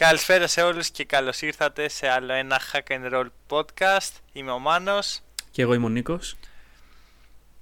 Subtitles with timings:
[0.00, 4.10] Καλησπέρα σε όλους και καλώς ήρθατε σε άλλο ένα Hack and Roll podcast.
[4.32, 5.20] Είμαι ο Μάνος.
[5.50, 6.36] Και εγώ είμαι ο Νίκος.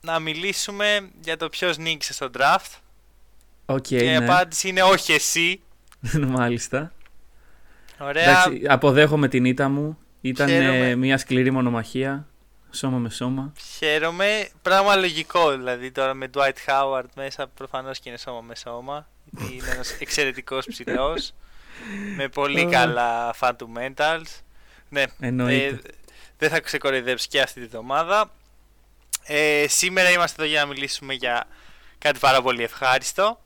[0.01, 2.77] Να μιλήσουμε για το ποιος νίκησε στο draft.
[3.67, 4.17] Okay, και η ναι.
[4.17, 5.61] απάντηση είναι όχι εσύ.
[6.37, 6.93] Μάλιστα.
[7.99, 8.23] Ωραία.
[8.23, 9.99] Εντάξει, αποδέχομαι την ήττα μου.
[10.21, 10.89] Ήταν Χαίρομαι.
[10.89, 12.27] ε, μια σκληρή μονομαχία.
[12.71, 13.53] Σώμα με σώμα.
[13.77, 14.49] Χαίρομαι.
[14.63, 19.09] Πράγμα λογικό δηλαδή τώρα με Dwight Howard μέσα προφανώς και είναι σώμα με σώμα.
[19.25, 21.33] Γιατί είναι ένας εξαιρετικός ψηλός.
[22.17, 22.71] με πολύ Ω.
[22.71, 24.41] καλά fundamentals.
[24.89, 25.67] Ναι, Εννοείται.
[25.67, 25.79] Ε,
[26.39, 28.31] δεν θα ξεκορυδέψει και αυτή τη βδομάδα.
[29.25, 31.47] Ε, σήμερα είμαστε εδώ για να μιλήσουμε για
[31.99, 33.41] κάτι πάρα πολύ ευχάριστο.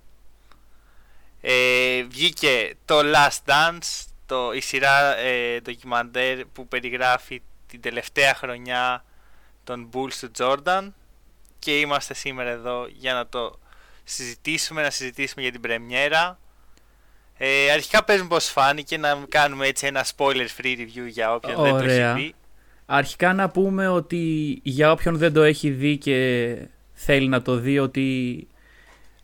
[1.40, 9.04] Ε, βγήκε το Last Dance, το, η σειρά ε, ντοκιμαντέρ που περιγράφει την τελευταία χρονιά
[9.64, 10.88] των Bulls του Jordan
[11.58, 13.58] και είμαστε σήμερα εδώ για να το
[14.04, 16.38] συζητήσουμε, να συζητήσουμε για την πρεμιέρα.
[17.44, 21.62] Ε, αρχικά πες μου πώς φάνηκε να κάνουμε έτσι ένα spoiler free review για όποιον
[21.62, 22.10] δεν το Ωραία.
[22.10, 22.34] έχει δει.
[22.86, 26.56] Αρχικά να πούμε ότι για όποιον δεν το έχει δει και
[26.92, 28.46] θέλει να το δει ότι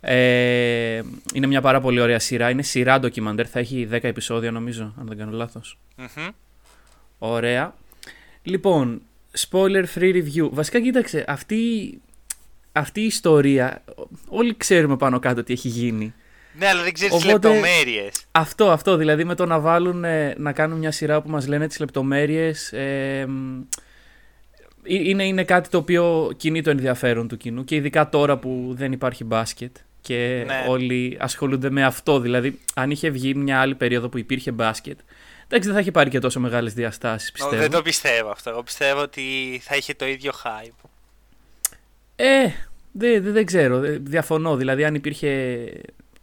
[0.00, 1.02] ε,
[1.34, 2.50] είναι μια πάρα πολύ ωραία σειρά.
[2.50, 5.78] Είναι σειρά ντοκιμαντέρ, θα έχει 10 επεισόδια νομίζω, αν δεν κάνω λάθος.
[5.96, 6.28] Μμμ.
[7.18, 7.74] Ωραία.
[8.42, 9.02] Λοιπόν,
[9.50, 10.48] spoiler free review.
[10.50, 11.60] Βασικά κοίταξε, αυτή,
[12.72, 13.84] αυτή η ιστορία,
[14.28, 16.14] όλοι ξέρουμε πάνω κάτω τι έχει γίνει.
[16.52, 18.24] Ναι, αλλά δεν ξέρεις τις Οπότε- λεπτομέρειες.
[18.30, 21.66] Αυτό, αυτό, δηλαδή με το να βάλουν, ε, να κάνουν μια σειρά που μας λένε
[21.66, 23.60] τις λεπτομέρειες, ε, μ,
[24.82, 28.68] ε, είναι, είναι κάτι το οποίο κινεί το ενδιαφέρον του κοινού και ειδικά τώρα που
[28.76, 30.64] δεν υπάρχει μπάσκετ και Ναι.
[30.68, 34.98] όλοι ασχολούνται με αυτό, δηλαδή αν είχε βγει μια άλλη περίοδο που υπήρχε μπάσκετ,
[35.44, 37.56] εντάξει δεν θα είχε πάρει και τόσο μεγάλες διαστάσεις Ω, πιστεύω.
[37.56, 38.50] Δεν το πιστεύω αυτό.
[38.50, 39.22] Εγώ πιστεύω ότι
[39.62, 40.88] θα είχε το ίδιο hype.
[42.16, 42.44] Ε,
[42.92, 45.64] δεν δεν- δεν ξέρω, ε, διαφωνώ, δηλαδή αν υπήρχε...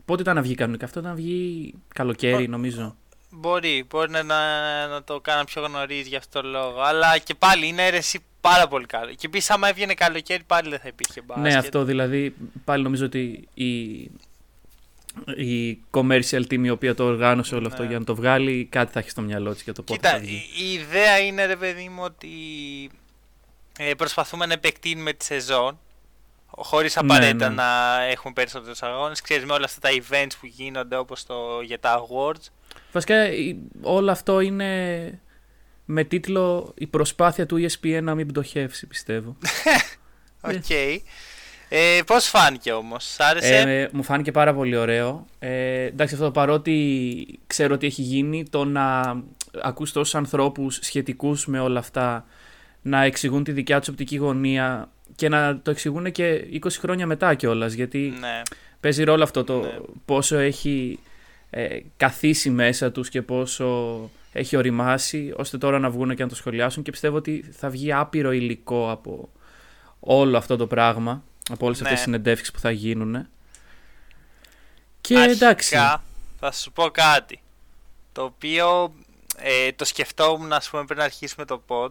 [0.06, 2.96] Πότε ήταν να βγει κανονικά; Αυτό, ήταν να βγει καλοκαίρι Ω, νομίζω.
[3.30, 6.82] Μπορεί, μπορεί να, να, να το κάναν πιο γνωρίς για αυτό το λόγο.
[6.82, 9.10] Αλλά και πάλι είναι αίρεση πάρα πολύ καλό.
[9.14, 11.46] Και επίσης, άμα έβγαινε καλοκαίρι, πάλι δεν θα υπήρχε μπάσκετ.
[11.52, 12.36] Ναι, αυτό δηλαδή.
[12.66, 13.74] Πάλι νομίζω ότι η,
[15.36, 17.90] η commercial team η οποία το οργάνωσε όλο αυτό Ναι.
[17.90, 20.18] για να το βγάλει, κάτι θα έχει στο μυαλό της για το πότε Κοίτα, θα
[20.18, 20.44] η, βγει.
[20.64, 22.30] η ιδέα είναι ρε παιδί μου ότι
[23.78, 25.80] ε, προσπαθούμε να επεκτείνουμε τη σεζόν
[26.58, 27.56] χωρίς απαραίτητα ναι.
[27.56, 29.22] να έχουμε περισσότερους αγώνες.
[29.22, 32.48] Ξέρεις με όλα αυτά τα events που γίνονται όπως το, για τα awards.
[32.92, 35.20] Βασικά η- όλο αυτό είναι
[35.86, 39.38] με τίτλο Η προσπάθεια του ESPN να μην πτωχεύσει, πιστεύω.
[40.42, 40.70] Οκ.
[41.70, 45.26] Ε, πώς φάνηκε όμως, σ' άρεσε; Ε, μου φάνηκε πάρα πολύ ωραίο.
[45.40, 49.16] Ε, εντάξει, αυτό παρότι ξέρω ότι έχει γίνει, το να
[49.62, 52.26] ακούς τόσους ανθρώπους σχετικούς με όλα αυτά
[52.82, 57.34] να εξηγούν τη δικιά τους οπτική γωνία και να το εξηγούν και 20 χρόνια μετά
[57.34, 58.42] κιόλας, γιατί ναι.
[58.80, 59.78] παίζει ρόλο αυτό το Ναι.
[60.06, 61.00] πόσο έχει
[61.50, 64.00] ε, καθίσει μέσα τους και πόσο
[64.32, 67.94] έχει οριμάσει, ώστε τώρα να βγουν και να το σχολιάσουν και πιστεύω ότι θα βγει
[67.94, 69.30] άπειρο υλικό από
[70.00, 71.84] όλο αυτό το πράγμα, από όλες Ναι.
[71.84, 73.28] αυτές τις συνεντεύξεις που θα γίνουν.
[75.02, 75.76] Και Αρχικά, εντάξει,
[76.40, 77.40] θα σου πω κάτι.
[78.12, 78.94] Το οποίο
[79.38, 81.90] ε, το σκεφτόμουν, ας πούμε, πριν αρχίσουμε το pod.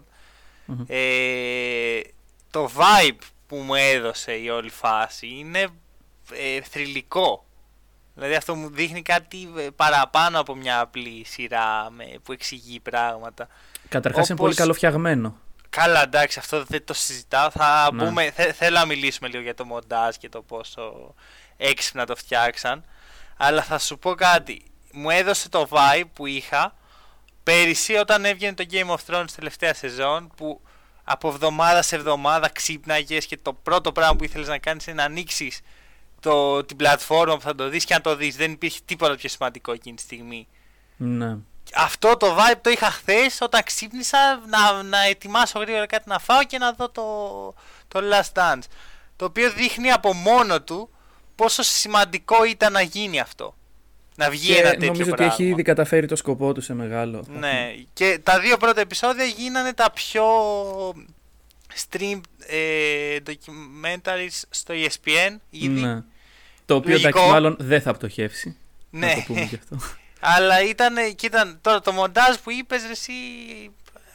[0.67, 0.85] Μμμ.
[0.87, 2.01] Ε,
[2.55, 5.67] το vibe που μου έδωσε η όλη φάση είναι
[6.33, 7.45] ε, θρηλυκό.
[8.15, 13.49] Δηλαδή αυτό μου δείχνει κάτι ε, παραπάνω από μια απλή σειρά με, που εξηγεί πράγματα.
[13.89, 15.37] καταρχάς είναι όπως- πολύ καλοφτιαγμένο.
[15.71, 17.51] Καλά, εντάξει, αυτό δεν το συζητάω.
[17.51, 18.05] Θα Ναι.
[18.05, 21.15] πούμε, θε- θέλω να μιλήσουμε λίγο για το μοντάζ και το πόσο
[21.57, 22.85] έξυπνα το φτιάξαν.
[23.37, 24.63] Αλλά θα σου πω κάτι.
[24.93, 26.75] Μου έδωσε το vibe που είχα
[27.43, 30.61] πέρυσι όταν έβγαινε το Game of Thrones τελευταία σεζόν που
[31.05, 35.05] από εβδομάδα σε εβδομάδα ξύπναγες και το πρώτο πράγμα που ήθελες να κάνεις είναι να
[35.05, 35.61] ανοίξεις
[36.67, 38.37] την πλατφόρμα που θα το δεις και να το δεις.
[38.37, 40.49] Δεν υπήρχε τίποτα πιο σημαντικό εκείνη τη στιγμή.
[40.97, 41.37] Ναι.
[41.75, 46.45] Αυτό το vibe το είχα χθες όταν ξύπνησα να, να ετοιμάσω γρήγορα κάτι να φάω
[46.45, 47.05] και να δω το,
[47.89, 48.63] το Last Dance.
[49.17, 50.89] Το οποίο δείχνει από μόνο του
[51.35, 53.55] πόσο σημαντικό ήταν να γίνει αυτό.
[54.17, 55.33] Να βγει Και ένα τέτοιο νομίζω ότι πράγμα.
[55.35, 57.25] έχει ήδη καταφέρει το σκοπό του σε μεγάλο.
[57.29, 60.25] Ναι, και τα δύο πρώτα επεισόδια γίνανε τα πιο
[61.91, 65.69] stream ε, documentaries στο ESPN ήδη.
[65.81, 66.03] Ναι.
[66.67, 67.09] Το οποίο Λογικό.
[67.09, 68.57] εντάξει μάλλον δεν θα πτωχεύσει.
[68.91, 69.07] Ναι.
[69.07, 69.77] Να το πούμε και αυτό.
[70.37, 73.13] Αλλά ήταν, και ήταν τώρα το μοντάζ που είπες ρε, εσύ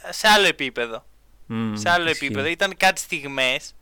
[0.09, 1.05] σε άλλο επίπεδο.
[1.45, 2.25] Μμμ, σε άλλο ισχύει.
[2.25, 2.47] επίπεδο.
[2.47, 3.75] Ήταν κάτι στιγμές.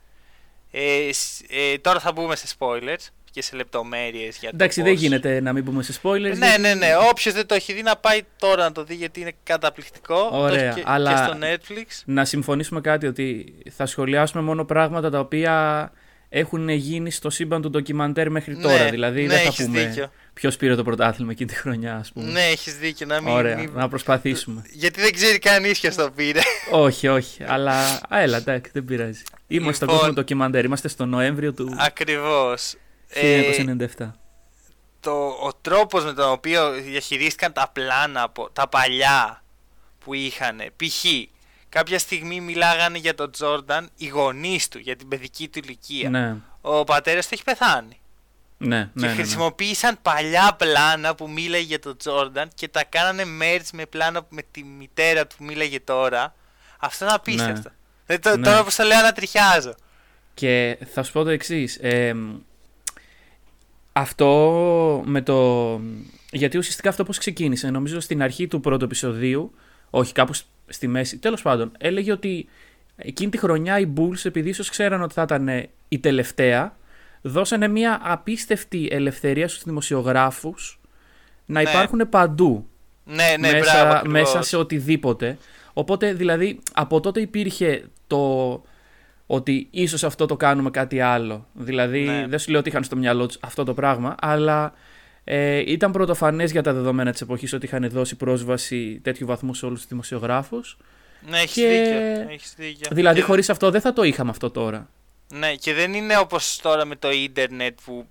[0.70, 4.92] Ε, σ- ε, τώρα θα μπούμε σε spoilers και σε λεπτομέρειες για το Εντάξει, δεν
[4.92, 6.20] πώς- γίνεται να μην πούμε σε spoilers.
[6.20, 6.88] Ναι, γιατί- ναι, ναι.
[7.10, 10.28] Όποιος δεν το έχει δει να πάει τώρα να το δει γιατί είναι καταπληκτικό.
[10.30, 12.02] Το Ωραία, έχει και, αλλά- και στο Netflix.
[12.04, 15.92] Να συμφωνήσουμε κάτι ότι θα σχολιάσουμε μόνο πράγματα τα οποία
[16.30, 18.88] έχουν γίνει στο σύμπαν του ντοκιμαντέρ μέχρι Ναι, τώρα.
[18.90, 20.10] Δηλαδή ναι, δεν θα έχεις πούμε δίκιο.
[20.34, 22.30] ποιος πήρε το πρωτάθλημα εκείνη τη χρονιά, ας πούμε.
[22.30, 23.32] Ναι, έχεις δίκιο να μην.
[23.34, 24.62] Ωραία, μην- να προσπαθήσουμε.
[24.72, 26.40] Γιατί δεν ξέρει κανεί ποιος το πήρε.
[26.70, 27.44] όχι, όχι.
[27.46, 27.72] Αλλά.
[28.08, 29.22] Α, έλα, εντάξει, δεν πειράζει.
[29.48, 29.98] Είμαστε στον Λοιπόν.
[29.98, 30.64] κόσμος ντοκιμαντέρ.
[30.64, 32.74] Είμαστε στο Νοέμβριο του Ακριβώς.
[33.08, 33.64] Ε,
[33.98, 34.10] 1997.
[35.00, 39.42] το, ο τρόπος με τον οποίο διαχειρίστηκαν τα πλάνα από τα παλιά
[39.98, 40.56] που είχαν.
[40.76, 41.04] Π.χ.
[41.68, 46.10] κάποια στιγμή μιλάγανε για τον Τζόρνταν οι γονείς του, για την παιδική του ηλικία.
[46.10, 48.00] Ναι, Ο πατέρας του έχει πεθάνει.
[48.58, 48.84] ναι, ναι.
[48.84, 49.14] και ναι, ναι.
[49.14, 54.42] χρησιμοποίησαν παλιά πλάνα που μίλαγε για τον Τζόρνταν και τα κάνανε merge με πλάνα με
[54.50, 56.34] τη μητέρα του που μίλαγε τώρα.
[56.78, 57.70] Αυτό είναι απίστευτο.
[58.06, 58.44] Δεν το, Ναι.
[58.44, 59.74] Τώρα που το λέω ανατριχιάζω.
[60.34, 61.78] Και θα σου πω το εξής.
[64.00, 65.80] Αυτό με το.
[66.32, 67.70] Γιατί ουσιαστικά αυτό πώς ξεκίνησε.
[67.70, 69.54] Νομίζω στην αρχή του πρώτου επεισοδίου,
[69.90, 72.48] όχι κάπου σ- στη μέση, τέλος πάντων, έλεγε ότι
[72.96, 76.76] εκείνη τη χρονιά οι Bulls, επειδή ίσως ξέραν ότι θα ήταν ε, η τελευταία,
[77.22, 80.80] δώσανε μια απίστευτη ελευθερία στους δημοσιογράφους
[81.46, 81.70] να Ναι.
[81.70, 82.66] υπάρχουν παντού
[83.04, 83.92] Ναι, ναι, μέσα, μπράβο.
[83.96, 84.12] ακριβώς.
[84.20, 85.38] μέσα σε οτιδήποτε.
[85.72, 88.62] Οπότε δηλαδή από τότε υπήρχε το
[89.30, 91.46] ότι ίσως αυτό το κάνουμε κάτι άλλο.
[91.52, 92.26] Δηλαδή Ναι.
[92.28, 94.72] δεν σου λέω ότι είχαν στο μυαλό τους αυτό το πράγμα, αλλά
[95.24, 99.66] ε, ήταν πρωτοφανές για τα δεδομένα της εποχής ότι είχαν δώσει πρόσβαση τέτοιου βαθμού σε
[99.66, 100.76] όλους τους δημοσιογράφους.
[101.28, 102.32] Ναι, έχεις και- δίκιο.
[102.32, 102.88] Έχεις δίκιο.
[102.94, 104.88] Δηλαδή Και- χωρίς αυτό δεν θα το είχαμε αυτό τώρα.
[105.34, 108.06] Ναι, και δεν είναι όπως τώρα με το ίντερνετ που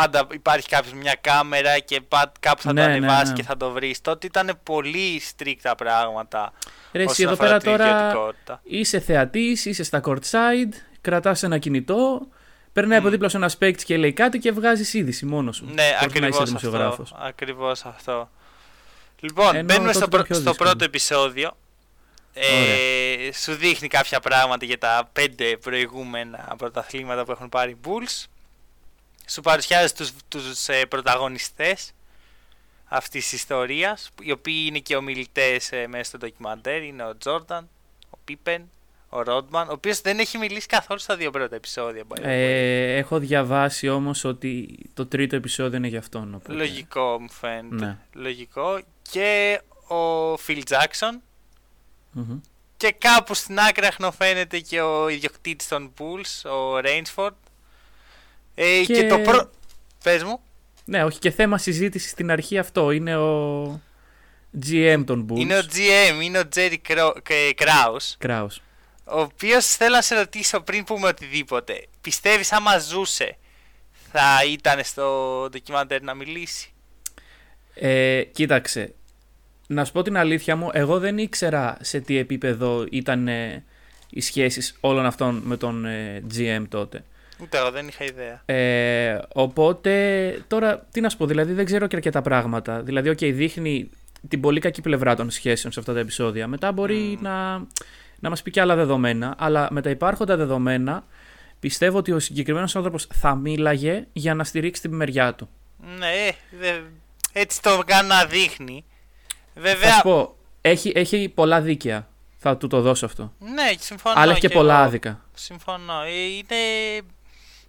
[0.00, 3.34] πάντα υπάρχει κάποιος με μια κάμερα και πα- κάπου θα Ναι, το ναι, ανεβάσεις ναι.
[3.34, 4.00] και θα το βρεις.
[4.00, 6.52] Τότε ήταν πολύ στρίκτα πράγματα.
[6.92, 8.60] Ρε, εσύ όσον εδώ αφορά πέρα την τώρα ιδιωτικότητα.
[8.64, 12.26] είσαι θεατής, είσαι στα courtside, κρατάς ένα κινητό,
[12.72, 13.10] περνάει από Μμ.
[13.10, 15.64] δίπλα σου ένα παίκτη και λέει κάτι και βγάζεις είδηση μόνος σου.
[15.64, 16.44] Ναι, χωρίς να είσαι ακριβώς αυτό.
[16.44, 17.14] δημοσιογράφος.
[17.18, 18.30] Ακριβώς αυτό.
[19.20, 20.70] Λοιπόν, Ενώ μπαίνουμε τότε στο, ήταν πρω- πιο στο δύσκολο.
[20.70, 21.56] πρώτο επεισόδιο.
[22.34, 28.24] Ε, σου δείχνει κάποια πράγματα για τα πέντε προηγούμενα πρωταθλήματα που έχουν πάρει οι Bulls.
[29.28, 31.92] Σου παρουσιάζει τους, τους ε, πρωταγωνιστές
[32.84, 36.82] αυτής της ιστορίας, οι οποίοι είναι και ομιλητές ε, μέσα στο ντοκιμαντέρ.
[36.82, 37.68] Είναι ο Τζόρνταν,
[38.10, 38.70] ο Πίπεν,
[39.08, 42.02] ο Ρόντμαν, ο οποίος δεν έχει μιλήσει καθόλου στα δύο πρώτα επεισόδια.
[42.08, 42.24] by the way.
[42.24, 46.34] Ε, έχω διαβάσει όμως ότι το τρίτο επεισόδιο είναι για αυτόν.
[46.34, 46.52] Οπότε...
[46.52, 47.84] Λογικό μου φαίνεται.
[47.84, 47.96] Ναι.
[48.12, 48.80] Λογικό.
[49.02, 51.22] Και ο Φιλ Τζάκσον.
[52.12, 52.40] Μμμ.
[52.76, 57.34] Και κάπου στην άκρη αχνοφαίνεται και ο ιδιοκτήτης των Bulls, ο Rainsford.
[58.60, 58.92] Ε, και...
[58.92, 59.50] Και- το προ...
[60.02, 60.40] Πες μου.
[60.84, 62.90] Ναι, όχι και θέμα συζήτησης στην αρχή αυτό.
[62.90, 63.80] Είναι ο
[64.66, 65.38] GM των Bulls.
[65.38, 68.26] Είναι ο GM, είναι ο Jerry Krau- και- Krause.
[68.26, 68.56] Kraus.
[69.04, 71.86] Ο οποίος θέλω να σε ρωτήσω πριν πούμε οτιδήποτε.
[72.00, 73.36] Πιστεύεις άμα ζούσε
[74.12, 76.72] θα ήταν στο ντοκιμαντέρ να μιλήσει;
[77.74, 78.94] Ε, κοίταξε,
[79.66, 83.64] να σου πω την αλήθεια μου, εγώ δεν ήξερα σε τι επίπεδο ήταν ε,
[84.10, 87.04] οι σχέσεις όλων αυτών με τον ε, GM τότε.
[87.40, 88.42] Ούτε εγώ δεν είχα ιδέα.
[88.44, 89.92] Ε, οπότε,
[90.48, 92.80] τώρα, τι να σου πω, δηλαδή δεν ξέρω και αρκετά πράγματα.
[92.82, 93.90] Δηλαδή, οκ, δείχνει
[94.28, 96.46] την πολύ κακή πλευρά των σχέσεων σε αυτά τα επεισόδια.
[96.46, 97.22] Μετά μπορεί Μμμ.
[97.22, 97.58] να,
[98.18, 101.04] να μας πει και άλλα δεδομένα, αλλά με τα υπάρχοντα δεδομένα
[101.60, 105.48] πιστεύω ότι ο συγκεκριμένος άνθρωπος θα μίλαγε για να στηρίξει την μεριά του.
[105.98, 106.30] Ναι, ε,
[106.60, 106.80] δε-
[107.32, 108.84] έτσι το κάνω να δείχνει.
[109.54, 112.08] Θα Βέβαια, σου πω, έχει, έχει πολλά δίκαια.
[112.40, 113.32] Θα του το δώσω αυτό.
[113.38, 114.14] ναι, συμφωνώ.
[114.20, 114.82] αλλά έχει και πολλά εγώ.
[114.84, 115.20] άδικα.
[115.34, 116.02] Συμφωνώ.
[116.02, 116.56] Ε, είναι...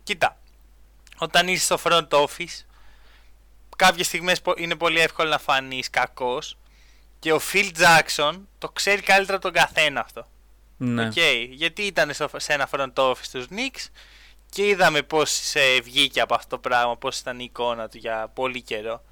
[0.09, 0.37] Κοίτα,
[1.17, 2.65] όταν είσαι στο front office,
[3.75, 6.57] κάποιες στιγμές πο- είναι πολύ εύκολο να φανείς κακός
[7.19, 10.25] και ο Phil Jackson το ξέρει καλύτερα από τον καθένα αυτό.
[10.77, 11.05] Ναι.
[11.07, 11.13] Οκ,
[11.49, 13.87] γιατί ήταν στο- σε ένα front office τους Knicks
[14.49, 18.31] και είδαμε πώς ε, βγήκε από αυτό το πράγμα, πώς ήταν η εικόνα του για
[18.33, 19.03] πολύ καιρό.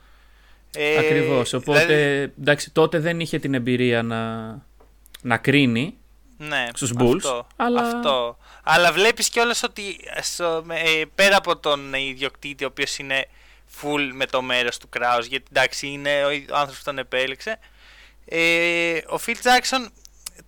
[0.76, 1.54] Ε, Ακριβώς.
[1.54, 4.46] Οπότε, δηλαδή, εντάξει, τότε δεν είχε την εμπειρία να,
[5.22, 5.98] να κρίνει.
[6.38, 8.38] ναι, στους Bulls, αυτό, αλλά- αυτό.
[8.70, 13.26] Αλλά βλέπεις κιόλας ότι στο, με- ε, πέρα από τον ιδιοκτήτη ο οποίος είναι
[13.82, 16.98] full με το μέρος του Kraus γιατί εντάξει είναι ο, ίδ- ο άνθρωπος που τον
[16.98, 17.60] επέλεξε
[18.26, 19.88] ε, ο Phil Jackson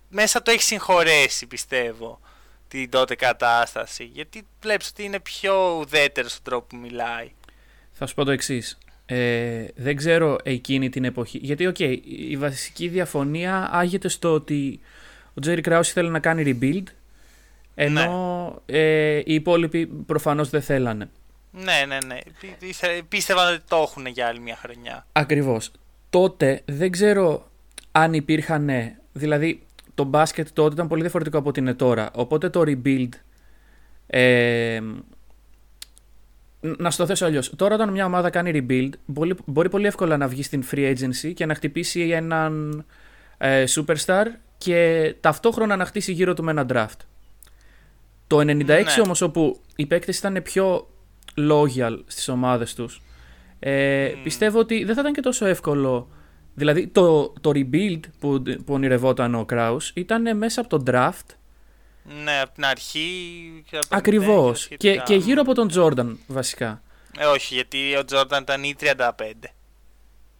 [0.08, 2.20] μέσα το έχει συγχωρέσει πιστεύω
[2.68, 7.30] την τότε κατάσταση γιατί βλέπεις ότι είναι πιο ουδέτερος στον τρόπο που μιλάει
[7.92, 8.78] Θα σου πω το εξής.
[9.06, 11.38] Ε, δεν ξέρω εκείνη την εποχή.
[11.42, 14.80] Γιατί, οκ, η βασική διαφωνία ανάγεται στο ότι
[15.34, 16.82] ο Τζέρι Κράους ήθελε να κάνει rebuild,
[17.84, 21.10] ενώ ε, οι υπόλοιποι προφανώς δεν θέλανε.
[21.50, 25.70] ναι ναι ναι Πι- ήθε- πίστευαν ότι το έχουν για άλλη μια χρονιά Ακριβώς.
[26.10, 27.48] Τότε δεν ξέρω
[27.92, 28.70] αν υπήρχαν.
[29.12, 29.62] Δηλαδή,
[29.94, 32.10] το μπάσκετ τότε ήταν πολύ διαφορετικό από ό,τι είναι τώρα.
[32.14, 33.08] Οπότε το rebuild.
[34.06, 34.80] Ε,
[36.60, 37.52] να στο θέσω αλλιώς.
[37.56, 41.32] Τώρα, όταν μια ομάδα κάνει rebuild, μπορεί, μπορεί πολύ εύκολα να βγει στην free agency
[41.34, 42.84] και να χτυπήσει έναν
[43.38, 44.24] ε, superstar
[44.58, 47.04] και ταυτόχρονα να χτίσει γύρω του με ένα draft.
[48.30, 48.84] Το 96 Ναι.
[49.04, 50.88] όμως όπου οι παίκτες ήταν πιο
[51.50, 53.02] loyal στις ομάδες τους
[53.58, 56.08] Ε, Πιστεύω ότι δεν θα ήταν και τόσο εύκολο.
[56.54, 61.34] Δηλαδή το, το rebuild που, που ονειρευόταν ο Kraus ήταν μέσα από τον draft.
[62.24, 63.00] Ναι, από την αρχή.
[63.88, 64.68] Ακριβώς.
[64.76, 66.82] Και, και γύρω από τον Jordan βασικά.
[67.18, 68.86] Ε, όχι, γιατί ο Jordan ήταν ήδη 35.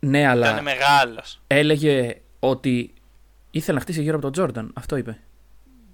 [0.01, 0.51] Ναι, αλλά.
[0.51, 1.41] Ήταν μεγάλος.
[1.47, 2.95] Έλεγε ότι
[3.51, 4.69] ήθελε να χτίσει γύρω από τον Jordan.
[4.75, 5.19] Αυτό είπε.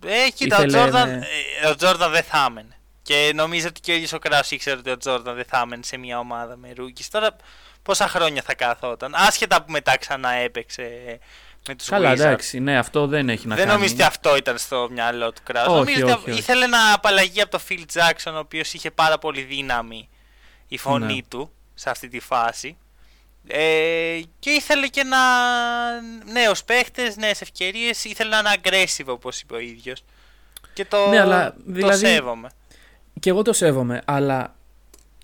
[0.08, 1.68] Ε, κοίτα, Ήθελε, ο Jordan, ναι.
[1.68, 2.76] ο Jordan δεν θα έμενε.
[3.02, 5.82] Και νομίζω ότι και ο ίδιος ο Κράους ήξερε ότι ο Τζόρνταν δεν θα έμενε
[5.82, 7.04] σε μια ομάδα με rookie.
[7.10, 7.36] Τώρα
[7.82, 9.14] πόσα χρόνια θα καθόταν.
[9.14, 11.18] Άσχετα που μετά ξανά έπαιξε
[11.68, 13.68] με τους Καλά, εντάξει, ναι, αυτό δεν έχει να δεν κάνει.
[13.68, 15.74] Δεν νομίζω ότι αυτό ήταν στο μυαλό του Κράσο.
[15.74, 20.08] Νομίζω ότι ήθελε ένα απαλλαγή από το Phil Jackson, ο οποίος είχε πάρα πολύ δύναμη
[20.68, 21.22] η φωνή ναι.
[21.28, 22.76] του σε αυτή τη φάση.
[23.48, 25.18] Ε, και ήθελε και να
[26.32, 30.04] νέους παίχτες, νέες ευκαιρίες, ήθελε να είναι aggressive όπως είπε ο ίδιος.
[30.72, 32.48] Και το, ναι, αλλά, δηλαδή, το σέβομαι
[33.20, 34.54] και εγώ το σέβομαι, αλλά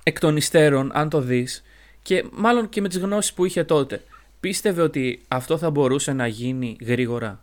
[0.02, 1.62] εκ των υστέρων, αν το δεις,
[2.02, 4.04] και μάλλον και με τις γνώσεις που είχε τότε,
[4.40, 7.40] πίστευε ότι αυτό θα μπορούσε να γίνει γρήγορα;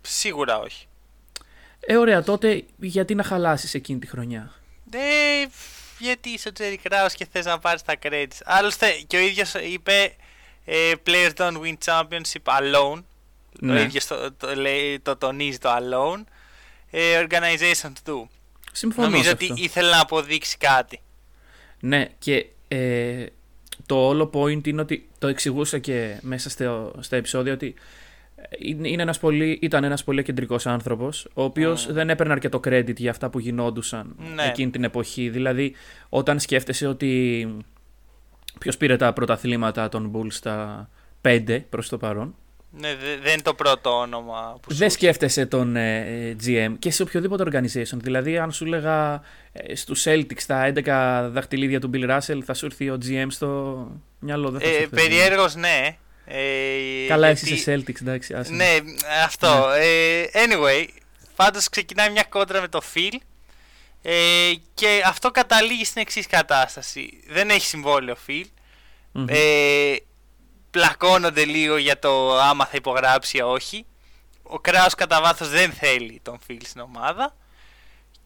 [0.00, 0.86] Σίγουρα όχι.
[1.80, 4.52] Ε, ωραία, τότε γιατί να χαλάσεις εκείνη τη χρονιά;
[4.90, 5.46] Ε,
[5.98, 8.38] γιατί είσαι ο Τζέρι Κράους και θες να πάρεις τα credits.
[8.44, 10.16] Άλλωστε και ο ίδιος είπε
[10.64, 13.02] ε, players don't win championship alone.
[13.60, 13.72] Ναι.
[13.72, 14.48] Ο ίδιος το, το,
[15.02, 16.24] το, τονίζει το alone.
[16.90, 18.22] Ε, organizations do.
[18.72, 21.00] Συμφωνώ Νομίζω ότι ήθελε να αποδείξει κάτι.
[21.80, 23.26] Ναι, και ε,
[23.86, 27.74] το όλο point είναι ότι το εξηγούσα και μέσα στο, στα επεισόδια ότι
[28.58, 31.92] είναι ένας πολύ, ήταν ένας πολύ κεντρικός άνθρωπος ο οποίος mm.
[31.92, 34.42] δεν έπαιρνε αρκετό credit για αυτά που γινόντουσαν ναι.
[34.42, 35.28] εκείνη την εποχή.
[35.28, 35.74] Δηλαδή
[36.08, 37.46] όταν σκέφτεσαι ότι
[38.58, 40.88] ποιος πήρε τα πρωταθλήματα των Bulls στα
[41.22, 42.34] 5 προς το παρόν
[42.70, 47.44] ναι, δεν είναι το πρώτο όνομα που Δεν σκέφτεσαι τον ε, GM και σε οποιοδήποτε
[47.46, 47.96] organization.
[47.96, 52.66] Δηλαδή, αν σου έλεγα ε, στους Celtics τα 11 δαχτυλίδια του Bill Russell, θα σου
[52.66, 53.76] έρθει ο GM στο
[54.18, 54.50] μυαλό.
[54.50, 55.96] Δεν θα ε, Περιέργως, ναι.
[56.30, 57.52] Ε, Καλά, γιατί...
[57.52, 58.34] είσαι σε Celtics, εντάξει.
[58.34, 58.52] Άσε.
[58.52, 58.76] Ναι,
[59.24, 59.68] αυτό.
[59.68, 59.84] Ναι.
[59.84, 60.86] Ε, anyway,
[61.36, 63.16] πάντως ξεκινάει μια κόντρα με το Phil
[64.02, 67.20] ε, και αυτό καταλήγει στην εξής κατάσταση.
[67.28, 68.44] Δεν έχει συμβόλαιο Phil.
[69.14, 69.28] Mm-hmm.
[69.28, 69.96] Ε,
[70.70, 73.86] πλακώνονται λίγο για το άμα θα υπογράψει ή όχι.
[74.42, 77.36] Ο Κράους κατά βάθος δεν θέλει τον Φιλ στην ομάδα.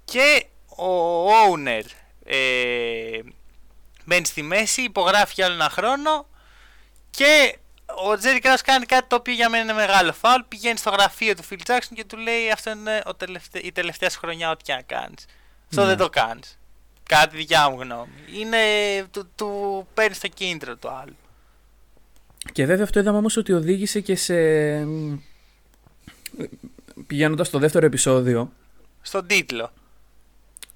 [0.04, 1.85] Και ο owner
[2.25, 3.18] ε,
[4.04, 6.26] μένει στη μέση, υπογράφει για άλλο ένα χρόνο
[7.11, 7.56] και
[7.96, 10.42] ο Τζέρι Κράους κάνει κάτι το οποίο για μένα είναι μεγάλο φάουλ.
[10.49, 13.58] Πηγαίνει στο γραφείο του Φιλ Τζάξον και του λέει αυτό είναι ο τελευται...
[13.58, 15.26] η τελευταία σου χρονιά ό,τι και να κάνεις.
[15.70, 16.02] Αυτό δεν ναι.
[16.02, 16.58] το κάνεις.
[17.02, 18.12] Κάτι δικιά μου γνώμη.
[18.38, 18.58] Είναι,
[19.11, 21.16] του, του παίρνεις το κίνητρο του άλλου.
[22.52, 24.34] Και βέβαια αυτό είδαμε όμως ότι οδήγησε και σε...
[27.06, 28.52] Πηγαίνοντας στο δεύτερο επεισόδιο...
[29.02, 29.72] Στον τίτλο.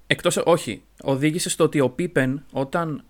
[0.07, 3.03] Εκτός, όχι, οδήγησε στο ότι ο Πίπεν όταν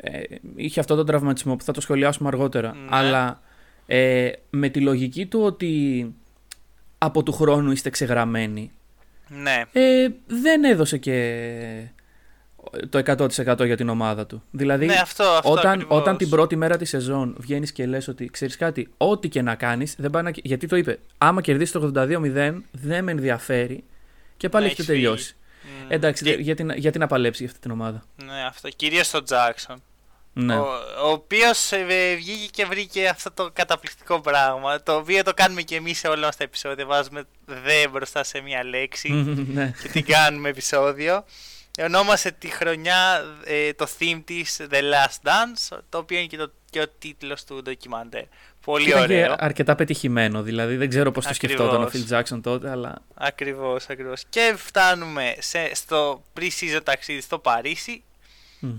[0.00, 0.20] ε,
[0.56, 2.88] είχε αυτό το τραυματισμό που θα το σχολιάσουμε αργότερα, ναι.
[2.90, 3.40] αλλά
[3.86, 6.14] ε, με τη λογική του ότι
[6.98, 8.70] από του χρόνου είστε ξεγραμμένοι,
[9.28, 9.62] ναι.
[9.72, 11.88] ε, δεν έδωσε και
[12.88, 13.02] το
[13.46, 14.42] 100% για την ομάδα του.
[14.50, 18.26] Δηλαδή, ναι, αυτό, αυτό όταν, όταν την πρώτη μέρα της σεζόν βγαίνεις και λες ότι
[18.26, 20.30] ξέρεις κάτι, ό,τι και να κάνεις, δεν πάει να.
[20.34, 23.84] Γιατί το είπε, άμα κερδίσεις το 82-0, δεν με ενδιαφέρει
[24.36, 25.36] και πάλι έχετε τελειώσει.
[25.68, 25.86] Mm.
[25.88, 26.32] Εντάξει, και...
[26.32, 28.68] γιατί, γιατί να παλέψει για αυτή την ομάδα; Ναι, αυτό.
[28.68, 29.82] Κυρίως στον Τζάξον.
[30.32, 30.56] Ναι.
[30.56, 30.66] Ο,
[31.04, 34.82] ο οποίος ε, βγήκε και βρήκε αυτό το καταπληκτικό πράγμα.
[34.82, 36.86] Το οποίο το κάνουμε και εμείς σε όλα μας τα επεισόδια.
[36.86, 39.12] Βάζουμε δε μπροστά σε μία λέξη
[39.54, 39.74] ναι.
[39.82, 41.24] και την κάνουμε επεισόδιο
[41.84, 46.52] ονόμασε τη χρονιά ε, το theme της The Last Dance, το οποίο είναι και, το,
[46.70, 48.24] και ο τίτλος του ντοκιμαντέρ.
[48.64, 49.26] Πολύ Ήταν ωραίο.
[49.26, 53.02] Και αρκετά πετυχημένο, δηλαδή δεν ξέρω πώς το σκεφτόταν ο Phil Jackson τότε, αλλά...
[53.14, 54.22] Ακριβώς, ακριβώς.
[54.28, 58.02] Και φτάνουμε σε, στο pre-season ταξίδι στο παρισι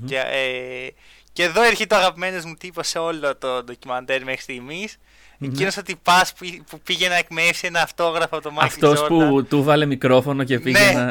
[0.06, 0.88] και, ε,
[1.34, 4.98] και εδώ έρχεται ο αγαπημένος μου τύπος σε όλο το ντοκιμαντέρ μέχρι στιγμής.
[4.98, 5.46] Mm-hmm.
[5.46, 9.46] Εκείνος ο τυπάς που, που πήγε να εκμεύσει ένα αυτόγραφο από το Μάικλ Αυτός που
[9.50, 11.06] του βάλε μικρόφωνο και πήγε ναι, να.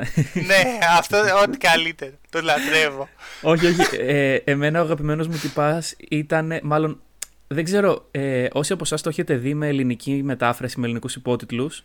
[0.46, 2.12] ναι, αυτό ό,τι καλύτερο.
[2.30, 3.08] Το λατρεύω.
[3.42, 3.96] όχι, όχι.
[3.98, 6.60] Ε, εμένα ο αγαπημένος μου τυπάς ήταν.
[6.62, 7.00] Μάλλον
[7.48, 11.82] δεν ξέρω, ε, όσοι από εσάς το έχετε δει με ελληνική μετάφραση, με ελληνικούς υπότιτλους,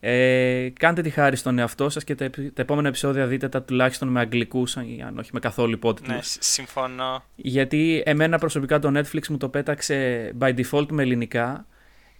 [0.00, 4.08] ε, κάντε τη χάρη στον εαυτό σας και τα, τα, επόμενα επεισόδια δείτε τα τουλάχιστον
[4.08, 6.14] με αγγλικούς, αν όχι με καθόλου υπότιτλους.
[6.14, 7.24] Ναι, συμφωνώ.
[7.36, 11.66] Γιατί εμένα προσωπικά το Netflix μου το πέταξε by default με ελληνικά.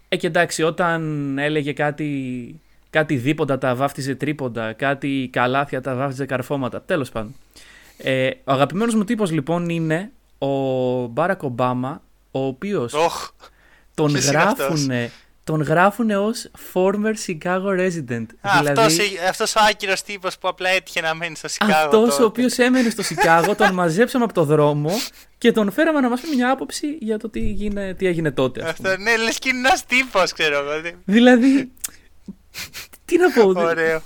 [0.09, 2.61] Ε, και εντάξει, όταν έλεγε κάτι,
[2.91, 6.83] κάτι δίποντα τα βάφτιζε τρίποντα, κάτι καλάθια τα βάφτιζε καρφώματα.
[6.83, 7.35] Τέλος πάντων.
[7.99, 10.47] Ε, ο αγαπημένος μου τύπος λοιπόν είναι ο
[11.07, 13.31] Μπάρακ Ομπάμα, ο οποίος oh,
[13.95, 14.91] τον γράφουν
[15.45, 18.27] τον γράφουν ως former Chicago resident.
[18.59, 21.73] δηλαδή, αυτός, αυτός ο άκυρος τύπος που απλά έτυχε να μένει στο Chicago.
[21.85, 24.91] Αυτός ο οποίος έμενε στο Chicago, τον μαζέψαμε από το δρόμο
[25.39, 28.69] και τον φέραμε να μας πει μια άποψη για το τι, γίνε, τι έγινε τότε.
[28.69, 30.95] Αυτό, ναι, λες και είναι ένας τύπος, ξέρω εγώ.
[31.05, 31.73] Δηλαδή,
[33.05, 33.61] τι να πω.
[33.61, 34.03] Ωραίο.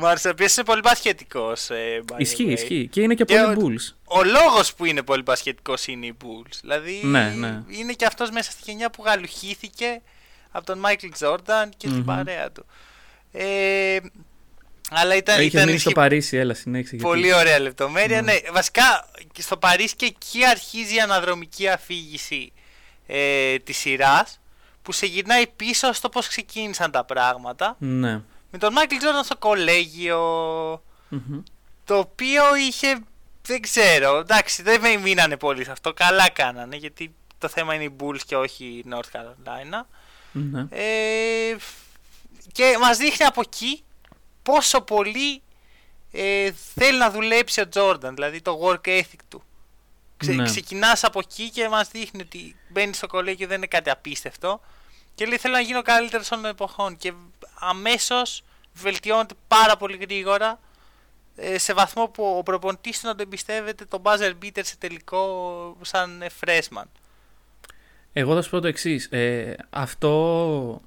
[0.00, 0.28] Μου άρεσε.
[0.28, 1.70] Επίση είναι πολύ πασχετικός.
[1.70, 2.88] Ε, ισχύει, ισχύει.
[2.90, 3.94] Και είναι και, και πολύ Bulls.
[4.04, 6.58] Ο, ο λόγος που είναι πολύ πασχετικός είναι οι Bulls.
[6.60, 7.62] Δηλαδή ναι, ναι.
[7.68, 10.02] είναι και αυτός μέσα στη γενιά που γαλουχήθηκε
[10.50, 11.92] από τον Μάικλ Τζόρνταν και mm-hmm.
[11.92, 12.66] την παρέα του.
[13.32, 13.98] Ε,
[14.90, 15.40] αλλά ήταν.
[15.40, 16.96] Είχες μείνει στο Παρίσι, έλα, συνέχισε.
[16.96, 17.38] Πολύ γιατί...
[17.38, 18.22] ωραία λεπτομέρεια.
[18.22, 18.32] Ναι.
[18.32, 18.38] ναι.
[18.52, 22.52] βασικά στο Παρίσι και εκεί αρχίζει η αναδρομική αφήγηση
[23.06, 24.40] ε, της σειράς
[24.82, 27.76] που σε γυρνάει πίσω στο πώς ξεκίνησαν τα πράγματα.
[27.78, 28.20] Ναι.
[28.50, 30.72] Με τον Μάικλ Τζόρνταν στο κολέγιο.
[31.10, 31.42] Mm-hmm.
[31.84, 32.98] Το οποίο είχε.
[33.42, 34.16] Δεν ξέρω.
[34.16, 35.92] Εντάξει, δεν με μείνανε πολύ σε αυτό.
[35.92, 39.84] Καλά κάνανε γιατί το θέμα είναι οι Bulls και όχι η North Carolina.
[40.32, 40.66] Ναι.
[40.70, 41.56] Ε,
[42.52, 43.82] και μας δείχνει από εκεί
[44.42, 45.42] πόσο πολύ
[46.12, 49.42] ε, θέλει να δουλέψει ο Τζόρνταν, δηλαδή το work ethic του.
[50.16, 50.44] Ξε, ναι.
[50.44, 54.60] Ξεκινάς από εκεί και μας δείχνει ότι μπαίνεις στο κολέγιο δεν είναι κάτι απίστευτο
[55.20, 57.12] και λέει θέλω να γίνω καλύτερος των εποχών και
[57.58, 58.42] αμέσως
[58.74, 60.60] βελτιώνεται πάρα πολύ γρήγορα
[61.36, 65.76] ε, σε βαθμό που ο προπονητής του να το εμπιστεύεται τον buzzer beater σε τελικό
[65.80, 66.84] σαν freshman.
[68.12, 69.06] Εγώ θα σου πω το εξής.
[69.06, 70.80] Ε, αυτό,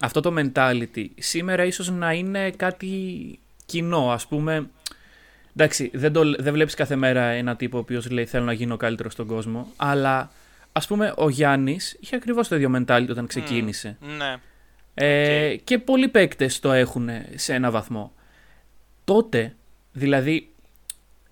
[0.00, 4.12] αυτό το mentality σήμερα ίσως να είναι κάτι κοινό.
[4.12, 4.70] Ας πούμε,
[5.56, 8.76] εντάξει, δεν, το, δεν βλέπεις κάθε μέρα ένα τύπο ο οποίος λέει θέλω να γίνω
[8.76, 10.30] καλύτερος στον κόσμο, αλλά
[10.72, 13.96] ας πούμε ο Γιάννης είχε ακριβώς το ίδιο mentality όταν ξεκίνησε.
[14.16, 14.36] ναι.
[14.94, 18.12] Ε, Και πολλοί παίκτες το έχουν σε ένα βαθμό.
[19.04, 19.54] Τότε,
[19.92, 20.48] δηλαδή,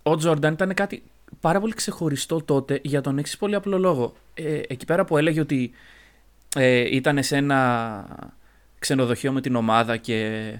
[0.03, 1.03] ο Τζόρνταν ήταν κάτι
[1.41, 4.15] πάρα πολύ ξεχωριστό τότε για τον εξής πολύ απλό λόγο.
[4.35, 5.71] Ε, εκεί πέρα που έλεγε ότι
[6.57, 8.07] ε, ήταν σε ένα
[8.79, 10.53] ξενοδοχείο με την ομάδα και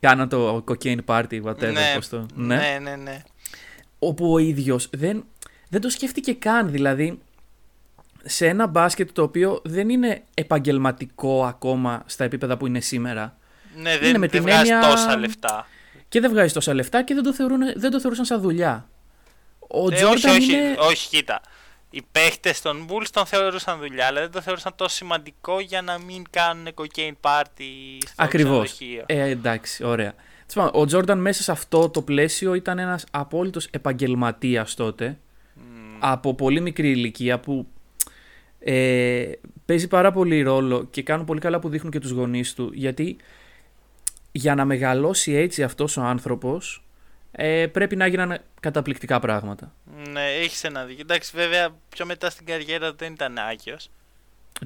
[0.00, 1.72] κάνα το cocaine party, whatever.
[1.72, 2.26] Ναι, πώς το...
[2.34, 3.22] ναι, ναι, ναι, ναι.
[3.98, 5.24] Όπου ο ίδιος δεν,
[5.68, 7.18] δεν το σκέφτηκε καν, δηλαδή
[8.24, 13.36] σε ένα μπάσκετ το οποίο δεν είναι επαγγελματικό ακόμα στα επίπεδα που είναι σήμερα.
[13.76, 15.66] Ναι, δεν, δεν βγάζει τόσα λεφτά.
[16.08, 18.88] Και δεν βγάζει τόσα λεφτά και δεν το, θεωρούν, δεν το θεωρούσαν σαν δουλειά.
[19.68, 20.74] Ο ε, όχι, όχι, είναι...
[20.78, 21.40] όχι, κοίτα.
[21.90, 25.98] Οι παίχτες των Bulls τον θεωρούσαν δουλειά, αλλά δεν το θεωρούσαν τόσο σημαντικό για να
[25.98, 28.78] μην κάνουν cocaine party στο Ακριβώς.
[29.06, 30.14] Ε, εντάξει, ωραία.
[30.72, 35.18] Ο Τζόρνταν μέσα σε αυτό το πλαίσιο ήταν ένας απόλυτος επαγγελματίας τότε.
[35.56, 35.60] Mm.
[35.98, 37.66] Από πολύ μικρή ηλικία που
[38.58, 39.32] ε,
[39.64, 43.16] παίζει πάρα πολύ ρόλο και κάνουν πολύ καλά που δείχνουν και τους γονείς του γιατί
[44.32, 46.82] για να μεγαλώσει έτσι αυτός ο άνθρωπος
[47.32, 49.72] ε, πρέπει να έγιναν καταπληκτικά πράγματα.
[50.10, 51.02] Ναι, έχεις ένα δίκιο.
[51.02, 53.76] Εντάξει, βέβαια, πιο μετά στην καριέρα δεν ήταν άκιο.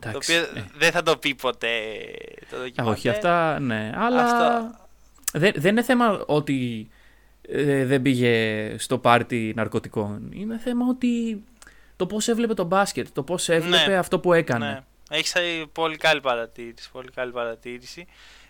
[0.01, 0.65] Το οποίο ναι.
[0.79, 1.69] δεν θα το πει ποτέ
[2.51, 2.99] το δοκιμαστή.
[2.99, 3.93] Όχι, αυτά ναι.
[3.95, 4.75] Αλλά Αυτό...
[5.33, 6.89] δεν, δεν είναι θέμα ότι
[7.49, 10.31] ε, δεν πήγε στο πάρτι ναρκωτικών.
[10.33, 11.43] Είναι θέμα ότι
[11.97, 13.97] το πώς έβλεπε το μπάσκετ, το πώς έβλεπε ναι.
[13.97, 14.67] αυτό που έκανε.
[14.67, 14.81] Ναι.
[15.17, 15.35] Έχεις
[15.73, 16.91] πολύ καλή παρατήρηση.
[16.93, 18.07] Πολύ καλή παρατήρηση.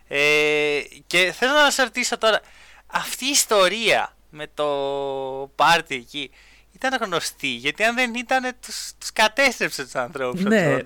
[0.08, 2.40] Ε, και θέλω να σα ρωτήσω τώρα,
[2.86, 4.66] αυτή η ιστορία με το
[5.54, 6.30] πάρτι εκεί
[6.72, 10.42] ήταν γνωστή; Γιατί αν δεν ήταν, τους, τους κατέστρεψε τους ανθρώπους.
[10.42, 10.78] Ναι,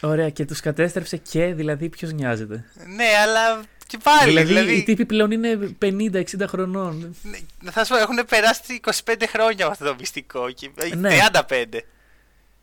[0.00, 2.64] ωραία και τους κατέστρεψε και δηλαδή ποιος νοιάζεται.
[2.86, 4.28] Ναι, αλλά και πάλι.
[4.28, 4.74] Δηλαδή, δηλαδή...
[4.74, 7.16] οι τύποι πλέον είναι 50-60 χρονών.
[7.22, 10.50] Ναι, θα σου πω, έχουν περάσει 25 χρόνια αυτό το μυστικό.
[10.50, 10.70] Και...
[10.96, 11.18] Ναι.
[11.48, 11.64] 35.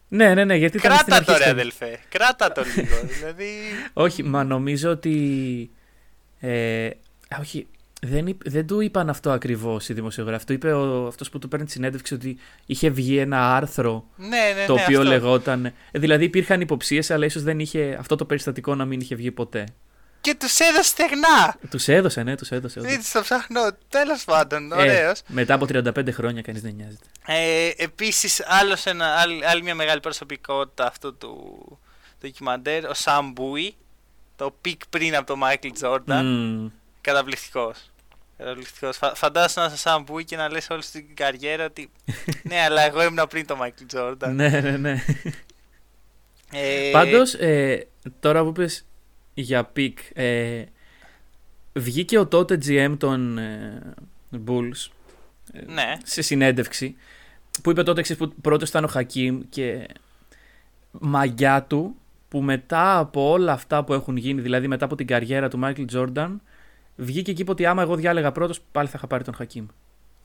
[0.07, 0.55] Ναι, ναι, ναι.
[0.55, 1.99] Γιατί Κράτα το ρε αδελφέ.
[2.09, 2.95] Κράτα το λίγο.
[3.19, 3.47] δηλαδή...
[3.93, 5.69] Όχι, μα νομίζω ότι.
[6.39, 6.89] Ε,
[7.39, 7.67] όχι,
[8.01, 10.45] δεν, δεν του είπαν αυτό ακριβώς οι δημοσιογράφοι.
[10.45, 10.71] Το είπε
[11.07, 14.81] αυτός που του παίρνει τη συνέντευξη ότι είχε βγει ένα άρθρο ναι, ναι, το ναι,
[14.81, 15.11] οποίο αυτό.
[15.11, 15.73] λεγόταν.
[15.91, 19.65] Δηλαδή υπήρχαν υποψίες, αλλά ίσως δεν είχε αυτό το περιστατικό να μην είχε βγει ποτέ.
[20.25, 21.55] Και τους έδωσε στεγνά.
[21.69, 22.79] Τους έδωσε, ναι, τους έδωσε.
[22.83, 23.61] Έτσι το ψάχνω.
[23.89, 25.19] Τέλος πάντων, ωραίος.
[25.19, 27.05] Ε, μετά από 35 χρόνια κανείς δεν νοιάζεται.
[27.25, 31.79] Ε, Επίσης, άλλη, άλλη μια μεγάλη προσωπικότητα αυτού του
[32.21, 33.75] ντοκιμαντέρ, ο Σαμ Μπούι.
[34.35, 36.25] Το pick πριν από τον Μάικλ Τζόρνταν.
[36.25, 36.79] Μμ.
[37.01, 37.91] Καταπληκτικός.
[38.37, 38.99] Καταπληκτικός.
[39.13, 41.91] Φαντάσου να είσαι Σαμ Μπούι και να λες όλη την καριέρα ότι.
[42.49, 44.35] ναι, αλλά εγώ ήμουν πριν τον Μάικλ Τζόρνταν.
[44.35, 45.03] ναι, ναι, ναι.
[46.51, 46.89] Ε...
[46.91, 47.87] Πάντως, ε,
[48.19, 48.85] τώρα που είπες
[49.35, 49.99] για pick.
[50.13, 50.63] Ε,
[51.73, 53.93] βγήκε ο τότε GM των ε,
[54.47, 54.89] Bulls
[55.51, 55.93] ε, ναι.
[56.03, 56.95] σε συνέντευξη
[57.63, 59.87] που είπε το εξής, που πρώτος ήταν ο Χακίμ και
[60.91, 61.95] μαγιά του
[62.27, 65.83] που μετά από όλα αυτά που έχουν γίνει, δηλαδή μετά από την καριέρα του Μάικλ
[65.85, 66.41] Τζόρνταν,
[66.95, 69.65] βγήκε και είπε ότι άμα εγώ διάλεγα πρώτος πάλι θα είχα πάρει τον Χακίμ.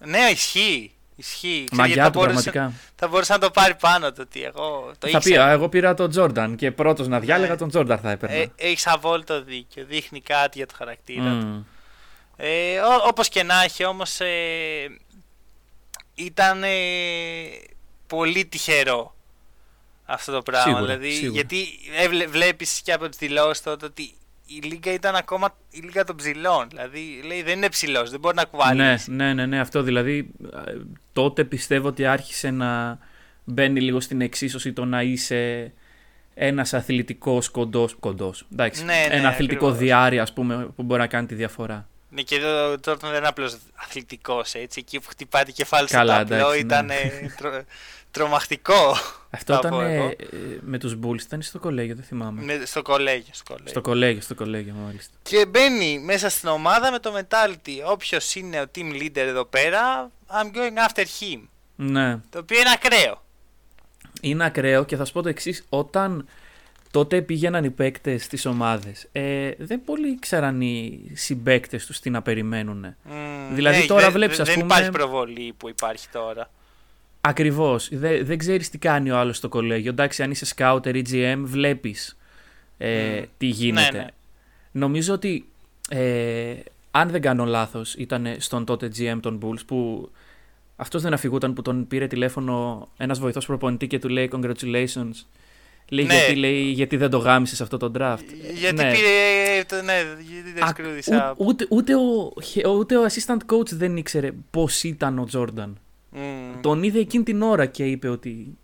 [0.05, 0.93] Ναι, ισχύει.
[1.21, 1.69] Ισχύει.
[1.73, 2.73] Μαγιά του πραγματικά.
[2.97, 4.19] Θα μπορούσε να το πάρει πάνω του.
[4.21, 7.57] Ότι εγώ το θα πει, εγώ πήρα τον Τζόρνταν και πρώτος να διάλεγα ναι.
[7.57, 8.37] τον Τζόρνταν θα έπαιρνα.
[8.37, 9.85] Ε, έχεις αβόλτο δίκιο.
[9.89, 11.41] Δείχνει κάτι για το χαρακτήρα mm.
[11.41, 11.67] του.
[12.37, 14.99] Ε, όπως και να έχει όμως ε,
[16.15, 16.69] ήταν ε,
[18.07, 19.15] πολύ τυχερό
[20.05, 20.75] αυτό το πράγμα.
[20.75, 21.33] Σίγουρα, δηλαδή, σίγουρα.
[21.33, 24.15] Γιατί ε, βλέπεις και από τις δηλώσεις τότε ότι
[24.57, 26.69] η Λίγκα ήταν ακόμα η Λίγκα των ψηλών.
[26.69, 29.11] Δηλαδή λέει δεν είναι ψηλός, δεν μπορεί να κουβαλήσει.
[29.11, 30.31] Ναι, ναι, ναι, ναι, αυτό δηλαδή
[31.13, 32.99] τότε πιστεύω ότι άρχισε να
[33.45, 35.73] μπαίνει λίγο στην εξίσωση το να είσαι
[36.35, 37.97] ένας αθλητικός κοντός.
[38.01, 39.85] Κοντός, εντάξει, ναι, ναι, ένα αθλητικό ακριβώς.
[39.85, 41.89] διάρρη, ας πούμε, που μπορεί να κάνει τη διαφορά.
[42.13, 44.79] Ναι, και εδώ ο Τζόρταν δεν είναι απλώς αθλητικός έτσι.
[44.81, 47.11] Εκεί που χτυπάει το κεφάλι στο Καλά, ταμπλό εντάξει, ήταν ναι.
[47.37, 47.63] τρο,
[48.11, 48.91] τρομακτικό.
[49.31, 50.05] Αυτό θα ήταν πω εγώ.
[50.05, 50.17] ε,
[50.61, 52.43] με τους Bulls, ήταν στο κολέγιο, δεν θυμάμαι.
[52.43, 53.33] Με- στο κολέγιο.
[53.33, 53.71] Στο κολέγιο.
[53.71, 55.15] Στο κολέγιο, στο κολέγιο μάλιστα.
[55.23, 57.91] Και μπαίνει μέσα στην ομάδα με το mentality.
[57.91, 61.41] Όποιος είναι ο team leader εδώ πέρα, I'm going after him.
[61.77, 62.17] Ναι.
[62.31, 63.23] Το οποίο είναι ακραίο.
[64.21, 65.65] Είναι ακραίο και θα σου πω το εξής.
[65.69, 66.29] Όταν
[66.91, 72.23] τότε πήγαιναν οι παίκτες στις ομάδες, ε, δεν πολύ ήξεραν οι συμπαίκτες τους τι να
[72.23, 72.79] περιμένουν.
[73.05, 76.51] Μμμ, Δηλαδή ναι, τώρα δεν- βλέπεις, δεν ας πούμε- υπάρχει προβολή που υπάρχει τώρα.
[77.21, 77.89] Ακριβώς.
[77.93, 79.91] Δεν, δεν ξέρεις τι κάνει ο άλλος στο κολέγιο.
[79.91, 82.19] Εντάξει, αν είσαι scouter ή GM, βλέπεις
[82.79, 83.23] ε, Μμ.
[83.39, 83.91] τι γίνεται.
[83.93, 84.07] Ναι, ναι.
[84.73, 85.49] Νομίζω ότι
[85.89, 86.55] ε,
[86.91, 90.11] αν δεν κάνω λάθος, ήταν στον τότε GM των Bulls που
[90.77, 95.11] αυτός δεν αφηγούταν που τον πήρε τηλέφωνο ένας βοηθός προπονητή και του λέει Congratulations.
[95.93, 96.15] Λέει, Ναι.
[96.15, 98.25] γιατί, λέει γιατί δεν το γάμισες αυτό το draft.
[98.55, 98.93] Γιατί Ναι.
[98.93, 99.65] πήρε.
[99.69, 99.95] το- Ναι,
[100.35, 101.35] γιατί δεν Α, σκρούδισα.
[101.37, 102.33] ού- ούτε, ούτε, ο,
[102.79, 105.73] ούτε ο assistant coach δεν ήξερε πώς ήταν ο Jordan.
[106.11, 106.61] Μμμ.
[106.61, 108.57] Τον είδε εκείνη την ώρα και είπε ότι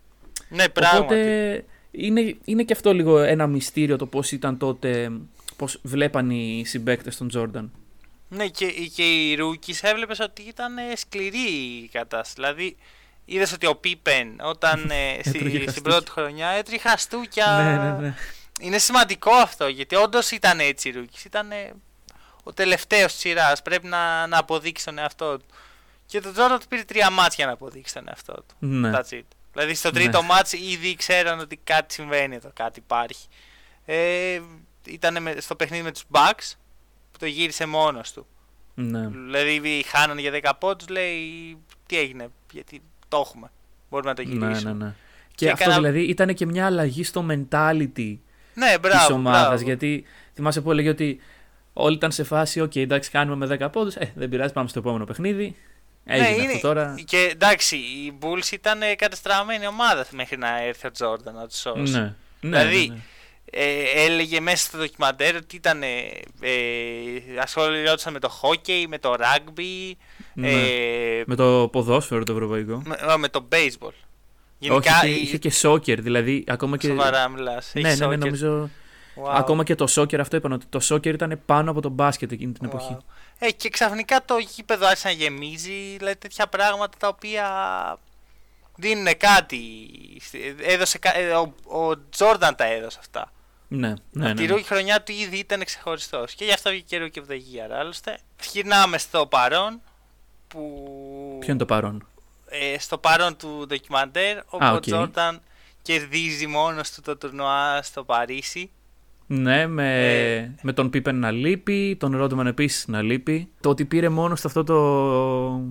[0.49, 1.03] Ναι, πράγματι.
[1.03, 5.11] Οπότε είναι, είναι και αυτό λίγο ένα μυστήριο το πώς ήταν τότε,
[5.55, 7.71] πώς βλέπαν οι συμπαίκτες των Τζόρνταν.
[8.29, 11.47] Ναι, και, και οι rookies έβλεπες ότι ήταν ε, σκληρή
[11.83, 12.33] η κατάσταση.
[12.35, 12.75] Δηλαδή,
[13.29, 15.81] είδες ότι ο Πίπεν όταν ε, στη- Έτρωγε στην χαστούκια.
[15.81, 17.45] πρώτη χρονιά έτριχε χαστούκια.
[17.47, 18.13] Ναι, ναι, ναι.
[18.59, 21.25] Είναι σημαντικό αυτό γιατί όντως ήταν έτσι οι rookies.
[21.25, 21.73] Ήταν ε,
[22.43, 23.61] ο τελευταίος της σειράς.
[23.61, 25.45] Πρέπει να, να αποδείξει τον εαυτό του.
[26.05, 28.55] Και τον Τζόρνταν του πήρε τρία μάτια για να αποδείξει τον εαυτό του.
[28.59, 28.91] ναι.
[28.93, 29.21] That's it.
[29.53, 29.99] Δηλαδή στο Ναι.
[29.99, 33.25] τρίτο μάτς ήδη ξέραν ότι κάτι συμβαίνει εδώ, κάτι υπάρχει.
[33.85, 34.39] Ε,
[34.85, 36.51] ήταν στο παιχνίδι με τους Bucks
[37.11, 38.27] που το γύρισε μόνος του.
[38.73, 39.07] ναι.
[39.07, 43.51] Δηλαδή χάνανε για 10 πόντους, λέει τι έγινε, γιατί το έχουμε.
[43.89, 44.71] Μπορούμε να το Ναι, γυρίσουμε.
[44.73, 44.93] ναι, ναι.
[45.35, 48.17] Και, Και αυτό έκανα- δηλαδή ήταν και μια αλλαγή στο mentality
[48.53, 48.97] Ναι, μπράβο.
[48.97, 49.47] της ομάδας.
[49.47, 49.63] μπράβο.
[49.63, 51.19] Γιατί θυμάσαι που έλεγε ότι
[51.73, 54.79] όλοι ήταν σε φάση, οκ, εντάξει, κάνουμε με 10 πόντους, ε, δεν πειράζει, πάμε στο
[54.79, 55.55] επόμενο παιχνίδι.
[56.05, 56.95] Έγινε ναι, αυτό είναι- τώρα.
[57.05, 61.57] Και εντάξει, οι Bulls ήταν ε, κατεστραμμένη ομάδα μέχρι να έρθει ο Τζόρνταν να τους
[61.59, 61.91] σώσει.
[61.93, 61.99] Ναι.
[61.99, 62.99] Ναι, Δηλαδή, ναι, ναι.
[63.51, 65.83] Ε, έλεγε μέσα στο ντοκιμαντέρ ότι ήταν.
[65.83, 65.87] Ε,
[66.41, 69.91] ε, ασχολιόντουσαν με το hockey, με το rugby,
[70.33, 70.49] Ναι.
[70.51, 72.81] ε, Με το ποδόσφαιρο το ευρωπαϊκό.
[72.85, 73.91] με, α, με το baseball.
[74.69, 76.87] Όχι, είχε, είχε και σόκερ, δηλαδή ακόμα και...
[76.87, 77.71] Σοβαρά μιλάς.
[77.73, 78.19] Ναι, έχει ναι, ναι, soccer.
[78.19, 78.69] νομίζω.
[79.23, 79.29] Wow.
[79.29, 82.51] Ακόμα και το σόκερ αυτό είπαν ότι το σόκερ ήταν πάνω από το μπάσκετ εκείνη
[82.51, 82.97] την εποχή.
[82.99, 83.03] Wow.
[83.39, 87.45] Ε, και ξαφνικά το γήπεδο άρχισε να γεμίζει, δηλαδή τέτοια πράγματα τα οποία
[88.75, 89.67] δίνουν κάτι.
[90.61, 93.31] Έδωσε, κα- ε, ο, ο Τζόρνταν τα έδωσε αυτά.
[93.67, 94.51] Ναι, ναι, Τη ναι.
[94.51, 96.33] ρούκη χρονιά του ήδη ήταν ξεχωριστός.
[96.33, 97.71] Και γι' αυτό βγήκε και ρούκη of the year.
[97.79, 98.17] Άλλωστε,
[98.51, 99.81] γυρνάμε στο παρόν.
[100.47, 100.59] Που...
[101.39, 102.07] Ποιο είναι το παρόν;
[102.49, 104.81] ε, στο παρόν του ντοκιμαντέρ, όπου Α, ο οκ.
[104.81, 105.41] Τζόρνταν
[105.81, 108.69] κερδίζει μόνος του το τουρνουά στο Παρίσι.
[109.27, 110.51] Ναι, με, Ε.
[110.61, 113.49] με τον Πίπεν να λείπει, τον Ρόντμαν επίσης να λείπει.
[113.61, 115.61] Το ότι πήρε μόνος στο αυτό το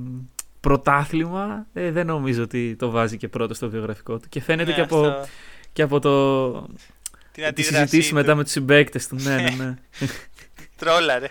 [0.61, 4.29] πρωτάθλημα ε, δεν νομίζω ότι το βάζει και πρώτο στο βιογραφικό του.
[4.29, 5.29] Και φαίνεται Ναι, και, από, αυτό,
[5.73, 6.67] και από το,
[7.37, 8.15] την τη αντίδρασή συζητήση του.
[8.15, 9.17] μετά με τους συμπαίκτες του.
[9.21, 9.75] ναι, ναι, ναι.
[10.79, 11.29] Τρόλαρε.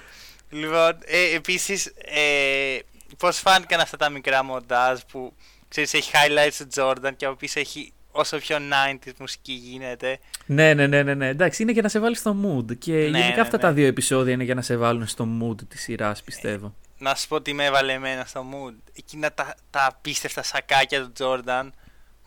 [0.49, 2.79] Λοιπόν, ε, επίσης, ε,
[3.17, 5.33] πώς φάνηκαν αυτά τα μικρά μοντάζ που
[5.67, 10.19] ξέρεις έχει highlights του Jordan και από πίσω έχει όσο πιο 90s μουσική γίνεται.
[10.45, 11.27] ναι, ναι, ναι, ναι, ναι.
[11.27, 12.77] Εντάξει, είναι για να σε βάλει στο mood.
[12.77, 13.61] Και Ναι, γενικά ναι, αυτά ναι.
[13.63, 16.75] τα δύο επεισόδια είναι για να σε βάλουν στο mood της σειράς, πιστεύω.
[16.97, 18.75] Να σου πω τι με έβαλε εμένα στο mood.
[18.97, 21.84] Εκείνα τα, τα απίστευτα σακάκια του Jordan που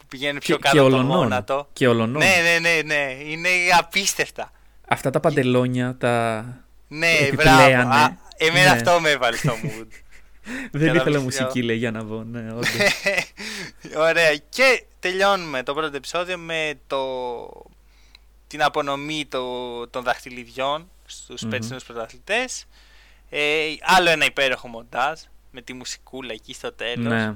[0.08, 1.16] πηγαίνουν πιο και, κάτω και από το ολονών.
[1.18, 1.68] γόνατο.
[1.72, 2.22] Και ολονών.
[2.22, 3.16] Ναι, ναι, ναι, ναι.
[3.24, 4.52] Είναι απίστευτα.
[4.88, 6.44] Αυτά τα παντελόνια, τα...
[6.88, 7.74] Ναι, Επιπλέανε.
[7.74, 7.88] μπράβο.
[7.90, 8.70] Α, εμένα Ναι.
[8.70, 9.86] αυτό με έβαλε στο mood.
[10.72, 12.22] Δεν ήθελα Κατάλαβες, μουσική, λέει, για να βγω.
[12.30, 12.68] Ναι, όντως.
[14.08, 14.36] Ωραία.
[14.48, 16.98] Και τελειώνουμε το πρώτο επεισόδιο με το...
[18.46, 19.42] την απονομή το...
[19.88, 21.50] των δαχτυλιδιών στους Μμμ.
[21.70, 22.64] mm πρωταθλητές.
[23.30, 23.40] Ε,
[23.82, 27.06] άλλο ένα υπέροχο μοντάζ με τη μουσικούλα εκεί στο τέλος.
[27.12, 27.34] ναι.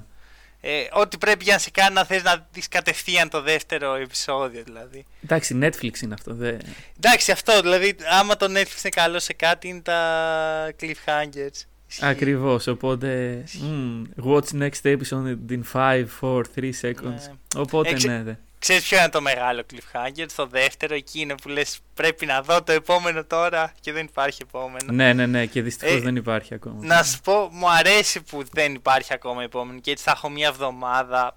[0.64, 4.62] Ε, ό,τι πρέπει για να σε κάνει να θες να δεις κατευθείαν το δεύτερο επεισόδιο
[4.64, 5.06] δηλαδή.
[5.24, 6.34] Εντάξει, Netflix είναι αυτό.
[6.34, 6.56] Δε...
[6.96, 11.66] Εντάξει αυτό δηλαδή άμα το Netflix είναι καλό σε κάτι είναι τα cliffhangers.
[12.00, 17.02] Ακριβώς, οπότε mm, watch next episode in 5, 4, 3 seconds.
[17.02, 17.32] Ναι.
[17.56, 18.04] Οπότε Εξ...
[18.04, 18.38] ναι, ναι.
[18.62, 22.62] Ξέρεις ποιο είναι το μεγάλο cliffhanger, το δεύτερο εκεί είναι που λες πρέπει να δω
[22.62, 24.92] το επόμενο τώρα και δεν υπάρχει επόμενο.
[24.92, 26.86] Ναι, ναι, ναι και δυστυχώς ε, δεν υπάρχει ακόμα.
[26.86, 30.48] Να σου πω, μου αρέσει που δεν υπάρχει ακόμα επόμενο και έτσι θα έχω μια
[30.48, 31.36] εβδομάδα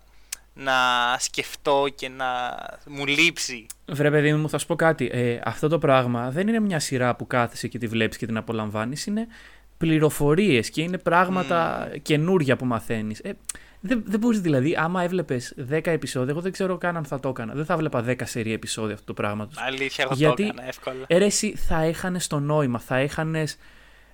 [0.54, 0.74] να
[1.20, 2.26] σκεφτώ και να
[2.86, 3.66] μου λείψει.
[3.86, 5.10] Βρε παιδί μου, θα σου πω κάτι.
[5.14, 8.38] Ε, αυτό το πράγμα δεν είναι μια σειρά που κάθεσαι και τη βλέπεις και την
[8.38, 9.06] απολαμβάνεις.
[9.06, 9.28] Είναι
[9.78, 11.98] πληροφορίες και είναι πράγματα mm.
[12.02, 13.20] καινούρια που μαθαίνεις.
[13.20, 13.34] Ε,
[13.80, 17.30] δεν, δεν μπορείς δηλαδή, άμα έβλεπες 10 επεισόδια, εγώ δεν ξέρω καν αν θα το
[17.30, 17.54] έκανα.
[17.54, 19.54] Δεν θα βλέπα 10 σερή επεισόδια αυτό το πράγμα του.
[19.58, 21.04] Αλήθεια, εγώ Γιατί, το έκανα εύκολα.
[21.08, 23.44] Αίρεση θα έχανες το νόημα, θα έχανε.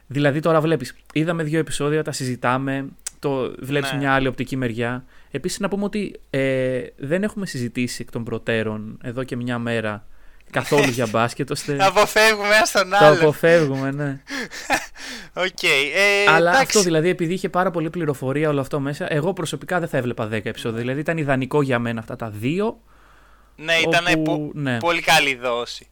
[0.08, 2.88] Δηλαδή τώρα βλέπεις, είδαμε δύο επεισόδια, τα συζητάμε,
[3.20, 3.98] το βλέπεις ναι.
[3.98, 5.06] μια άλλη οπτική μεριά.
[5.32, 10.06] Επίσης να πούμε ότι ε, δεν έχουμε συζητήσει εκ των προτέρων εδώ και μια μέρα
[10.52, 11.52] καθόλου για μπάσκετ.
[11.52, 11.78] Ώστε...
[11.88, 13.16] αποφεύγουμε ένα στον άλλο.
[13.16, 14.20] Το αποφεύγουμε, ναι.
[15.34, 16.62] Okay, ε, Αλλά εντάξει.
[16.62, 20.28] αυτό δηλαδή, επειδή είχε πάρα πολύ πληροφορία όλο αυτό μέσα, εγώ προσωπικά δεν θα έβλεπα
[20.28, 20.80] 10 επεισόδια.
[20.80, 22.82] Δηλαδή ήταν ιδανικό για μένα αυτά τα δύο.
[23.56, 24.52] Ναι, ήταν όπου...
[24.54, 24.78] ναι.
[24.78, 25.88] πολύ καλή δόση.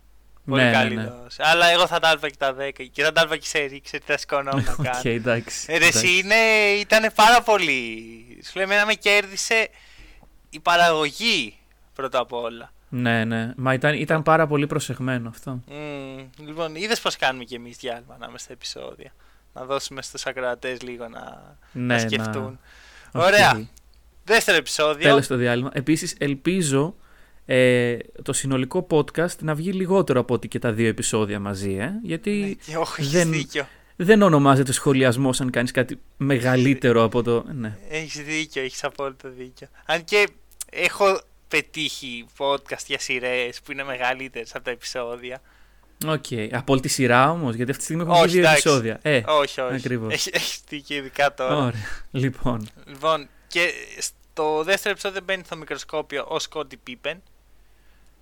[0.46, 1.08] Πολύ ναι, καλή ναι, ναι.
[1.08, 1.38] δόση.
[1.42, 3.98] Αλλά εγώ θα τα άλβα και τα 10 και θα τα άλβα και σε ρίξε
[3.98, 5.00] τι θα σκονόμουν να κάνω.
[5.04, 5.66] Okay, εντάξει.
[5.68, 5.78] Ε,
[6.18, 6.36] είναι,
[6.80, 8.04] ήταν πάρα πολύ.
[8.46, 9.70] Σου λέει, εμένα με κέρδισε
[10.50, 11.58] η παραγωγή
[11.94, 12.72] πρώτα απ' όλα.
[12.90, 13.54] Ναι, ναι.
[13.56, 15.64] Μα ήταν, ήταν πάρα πολύ προσεγμένο αυτό.
[15.68, 19.14] Mm, λοιπόν, είδες πώς κάνουμε κι εμείς διάλειμμα ανάμεσα στα επεισόδια.
[19.54, 22.60] Να δώσουμε στους ακροατές λίγο να, ναι, να σκεφτούν.
[23.12, 23.26] Να...
[23.26, 23.68] Ωραία.
[24.24, 25.10] Δεύτερο επεισόδιο.
[25.10, 25.70] Τέλος το διάλειμμα.
[25.74, 26.96] Επίσης, ελπίζω
[27.46, 31.76] ε, το συνολικό podcast να βγει λιγότερο από ότι και τα δύο επεισόδια μαζί.
[31.76, 33.68] Ε, γιατί ναι, όχι, δεν, δίκιο.
[33.96, 37.46] δεν ονομάζεται σχολιασμός αν κάνεις κάτι μεγαλύτερο από το.
[37.54, 37.78] Ναι.
[37.90, 39.68] Έχεις δίκιο, έχεις απόλυτο δίκιο.
[39.86, 40.28] Αν και
[40.70, 45.42] έχω πετύχει podcast για σειρές που είναι μεγαλύτερες από τα επεισόδια.
[46.06, 46.24] OK.
[46.30, 46.50] Okay.
[46.52, 49.00] Από όλη τη σειρά όμως, γιατί αυτή τη στιγμή έχουμε δύο επεισόδια.
[49.02, 49.76] Ε, όχι, όχι.
[49.76, 50.14] Ακριβώς.
[50.14, 51.56] Έχει, έχει και ειδικά τώρα.
[51.56, 52.06] Ωραία.
[52.12, 52.70] Λοιπόν.
[52.86, 53.30] λοιπόν.
[53.48, 57.22] Και στο δεύτερο επεισόδιο μπαίνει στο μικροσκόπιο ο Σκόντι Πίπεν.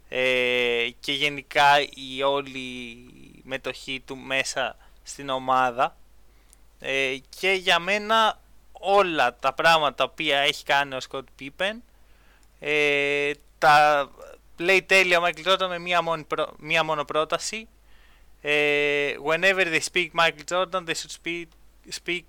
[0.10, 2.98] Ε, και γενικά η όλη
[3.44, 5.96] μετοχή του μέσα στην ομάδα.
[6.80, 8.40] Ε, και για μένα
[8.72, 11.84] όλα τα πράγματα τα οποία έχει κάνει ο Σκότ Πίπεν
[12.60, 14.10] ε, τα
[14.58, 16.26] λέει τέλεια ο Michael Jordan με μία, μόνη,
[16.60, 17.68] μία μόνο πρόταση.
[18.42, 21.46] Ε, whenever they speak Michael Jordan, they should speak,
[22.04, 22.26] speak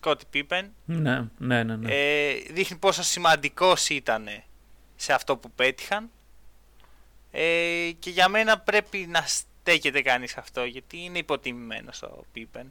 [0.00, 0.64] Scottie Pippen.
[0.84, 1.76] Ναι, ναι, ναι.
[1.76, 1.94] ναι.
[1.94, 4.28] Ε, δείχνει πόσο σημαντικός ήταν
[4.96, 6.10] σε αυτό που πέτυχαν.
[7.30, 12.64] Ε, και για μένα πρέπει να στέκεται κανείς αυτό, γιατί είναι υποτιμημένος ο Pippen.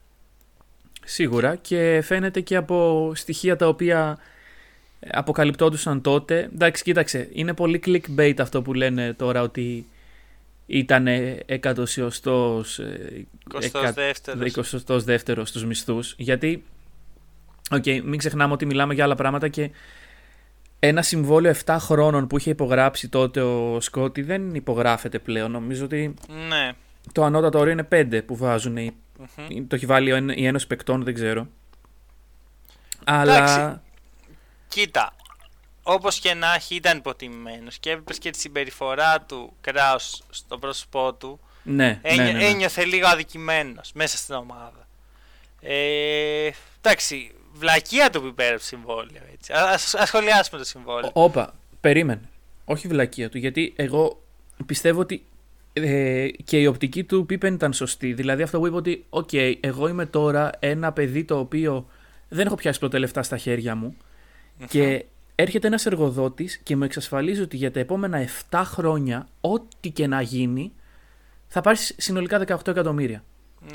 [1.05, 4.17] Σίγουρα και φαίνεται και από στοιχεία τα οποία
[5.09, 6.49] αποκαλυπτόντουσαν τότε.
[6.53, 9.85] Εντάξει, κοίταξε, είναι πολύ clickbait αυτό που λένε τώρα ότι
[10.65, 11.07] ήταν
[11.45, 12.79] εκατοσιωστός,
[14.87, 16.15] 22 δεύτερος στους μισθούς.
[16.17, 16.63] Γιατί,
[17.69, 19.69] okay, μην ξεχνάμε ότι μιλάμε για άλλα πράγματα και
[20.79, 25.51] ένα συμβόλαιο 7 χρόνων που είχε υπογράψει τότε ο Σκότι δεν υπογράφεται πλέον.
[25.51, 26.13] Νομίζω ότι
[26.49, 26.71] ναι.
[27.11, 28.93] το ανώτατο όριο είναι 5 που βάζουν.
[29.67, 31.47] Το έχει βάλει η Ένωση Παικτών, δεν ξέρω.
[33.03, 33.81] Αλλά
[34.73, 35.13] Κοίτα,
[35.83, 41.13] όπως και να έχει, ήταν υποτιμημένος και έβλεπε και τη συμπεριφορά του Κράους στο πρόσωπό
[41.13, 41.39] του.
[41.63, 42.45] Ναι, ένιω, ναι, ναι, ναι.
[42.45, 44.87] Ένιωθε λίγο αδικημένος μέσα στην ομάδα.
[45.61, 46.49] Ε,
[46.81, 49.21] εντάξει, βλακεία του που υπέγραψε συμβόλαιο.
[49.33, 49.53] Έτσι.
[49.53, 51.09] Ας, σχολιάσουμε το συμβόλαιο.
[51.13, 52.29] Όπα, περίμενε.
[52.65, 54.23] Όχι βλακεία του, γιατί εγώ
[54.65, 55.25] πιστεύω ότι
[55.73, 58.13] ε, και η οπτική του Πίπεν ήταν σωστή.
[58.13, 61.87] Δηλαδή αυτό που είπε ότι, OK, okay, εγώ είμαι τώρα ένα παιδί το οποίο
[62.29, 63.97] δεν έχω πιάσει πρώτα λεφτά στα χέρια μου
[64.67, 70.07] και έρχεται ένας εργοδότης και μου εξασφαλίζει ότι για τα επόμενα 7 χρόνια, ό,τι και
[70.07, 70.71] να γίνει,
[71.47, 73.23] θα πάρεις συνολικά 18 εκατομμύρια.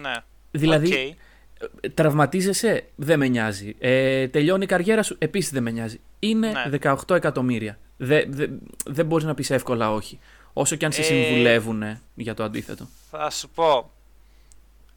[0.00, 0.14] Ναι.
[0.50, 1.16] Δηλαδή,
[1.60, 1.88] okay.
[1.94, 3.74] τραυματίζεσαι, δεν με νοιάζει.
[3.78, 6.00] Ε, τελειώνει η καριέρα σου, επίσης δεν με νοιάζει.
[6.18, 7.16] Είναι 18 ναι.
[7.16, 7.78] εκατομμύρια.
[7.96, 8.46] Δεν δε,
[8.86, 10.18] δε μπορείς να πεις εύκολα όχι.
[10.52, 11.82] Όσο και αν σε ε, συμβουλεύουν
[12.14, 12.88] για το αντίθετο.
[13.10, 13.90] Θα σου πω.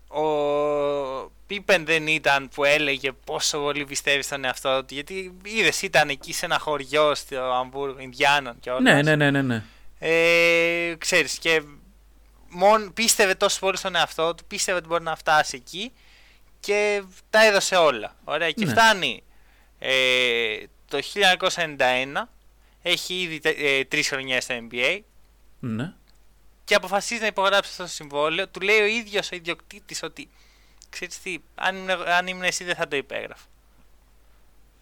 [0.08, 4.94] Ο Πίπεν δεν ήταν που έλεγε πόσο πολύ πιστεύεις στον εαυτό του.
[4.94, 8.82] Γιατί είδες, ήταν εκεί σε ένα χωριό στο Αμβούργο, Ινδιάνων και όλα.
[8.82, 9.42] Ναι, ναι, ναι, ναι.
[9.42, 9.64] ναι.
[10.00, 11.62] Ε, ξέρεις, και
[12.50, 15.92] μόνο πίστευε τόσο πολύ στον εαυτό του, πίστευε ότι μπορεί να φτάσει εκεί
[16.60, 18.16] και τα έδωσε όλα.
[18.24, 18.72] Ωραία, και ναι.
[18.72, 19.24] φτάνει
[19.80, 20.58] ε,
[20.88, 21.00] το
[21.38, 21.78] 1991,
[22.82, 25.00] έχει ήδη ε, τρεις χρονιές στο NBA.
[25.60, 25.94] Ναι.
[26.64, 28.48] Και αποφασίζει να υπογράψει αυτό το συμβόλαιο.
[28.48, 30.30] Του λέει ο ίδιος ο ιδιοκτήτης ότι
[30.89, 31.75] ξέρεις τι, αν,
[32.17, 33.45] αν ήμουν εσύ δεν θα το υπέγραφα.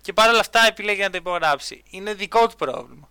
[0.02, 1.84] Και παρόλα αυτά επιλέγει να το υπογράψει.
[1.90, 3.10] Είναι δικό του πρόβλημα.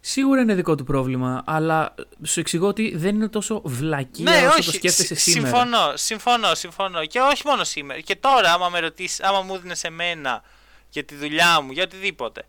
[0.00, 4.46] Σίγουρα είναι δικό του πρόβλημα, αλλά σου εξηγώ ότι δεν είναι τόσο βλακία Ναι, όσο
[4.58, 5.48] όχι, το σκέφτεσαι συ- σήμερα.
[5.56, 7.04] Συμφωνώ, συμφωνώ, συμφωνώ.
[7.06, 8.00] Και όχι μόνο σήμερα.
[8.00, 10.42] Και τώρα, άμα με ρωτήσεις, άμα μου δίνει εμένα
[10.90, 12.42] για τη δουλειά μου, για οτιδήποτε,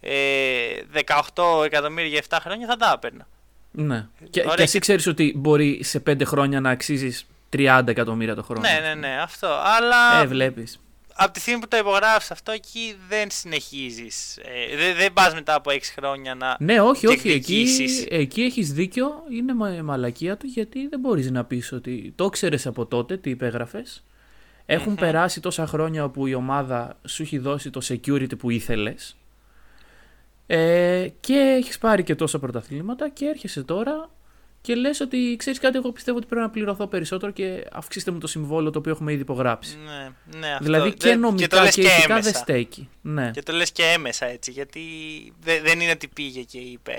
[0.00, 0.14] ε,
[1.34, 3.28] 18 εκατομμύρια για 7 χρόνια θα τα έπαιρνα.
[3.70, 4.06] Ναι.
[4.30, 8.34] Και, Ωραία, και εσύ και- ξέρεις ότι μπορεί σε 5 χρόνια να αξίζεις 30 εκατομμύρια
[8.34, 8.60] το χρόνο.
[8.60, 9.46] Ναι, ναι, ναι, αυτό.
[9.46, 10.80] Αλλά Ε, βλέπεις.
[11.14, 14.36] από τη στιγμή που το υπογράφεις αυτό, εκεί δεν συνεχίζεις.
[14.36, 16.56] Ε, δεν δεν πας μετά από 6 χρόνια να.
[16.60, 17.16] Ναι, όχι, όχι.
[17.16, 18.06] Εκεί, διεκδικήσεις.
[18.10, 19.08] εκεί έχεις δίκιο.
[19.30, 23.30] Είναι μα, μαλακία του γιατί δεν μπορείς να πεις ότι το ξέρει από τότε τι
[23.30, 24.04] υπέγραφες.
[24.66, 24.98] Έχουν Μμμ.
[24.98, 29.16] περάσει τόσα χρόνια όπου η ομάδα σου έχει δώσει το security που ήθελες.
[30.46, 34.10] Ε, και έχεις πάρει και τόσα πρωταθλήματα και έρχεσαι τώρα
[34.66, 38.18] και λες ότι ξέρεις κάτι, εγώ πιστεύω ότι πρέπει να πληρωθώ περισσότερο και αυξήστε μου
[38.18, 39.76] το συμβόλαιο το οποίο έχουμε ήδη υπογράψει.
[39.76, 40.64] Ναι, ναι, αυτό.
[40.64, 42.38] δηλαδή και Δεν- νομικά το και, λες και ηθικά δεν έμεσα.
[42.38, 42.88] στέκει.
[43.02, 43.30] Ναι.
[43.30, 44.80] Και το λες και έμεσα έτσι, γιατί
[45.40, 46.98] δε- δεν είναι ότι πήγε και είπε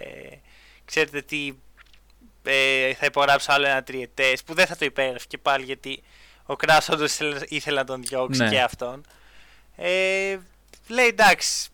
[0.86, 1.52] ξέρετε τι
[2.44, 6.04] ε, θα υπογράψω άλλο ένα τριετές που δεν θα το υπέγραφε και πάλι γιατί
[6.46, 8.50] ο Κράς όντως ήθελε, ήθελε να τον διώξει Ναι.
[8.50, 9.06] και αυτόν.
[9.76, 10.38] Ε,
[10.88, 11.68] λέει εντάξει,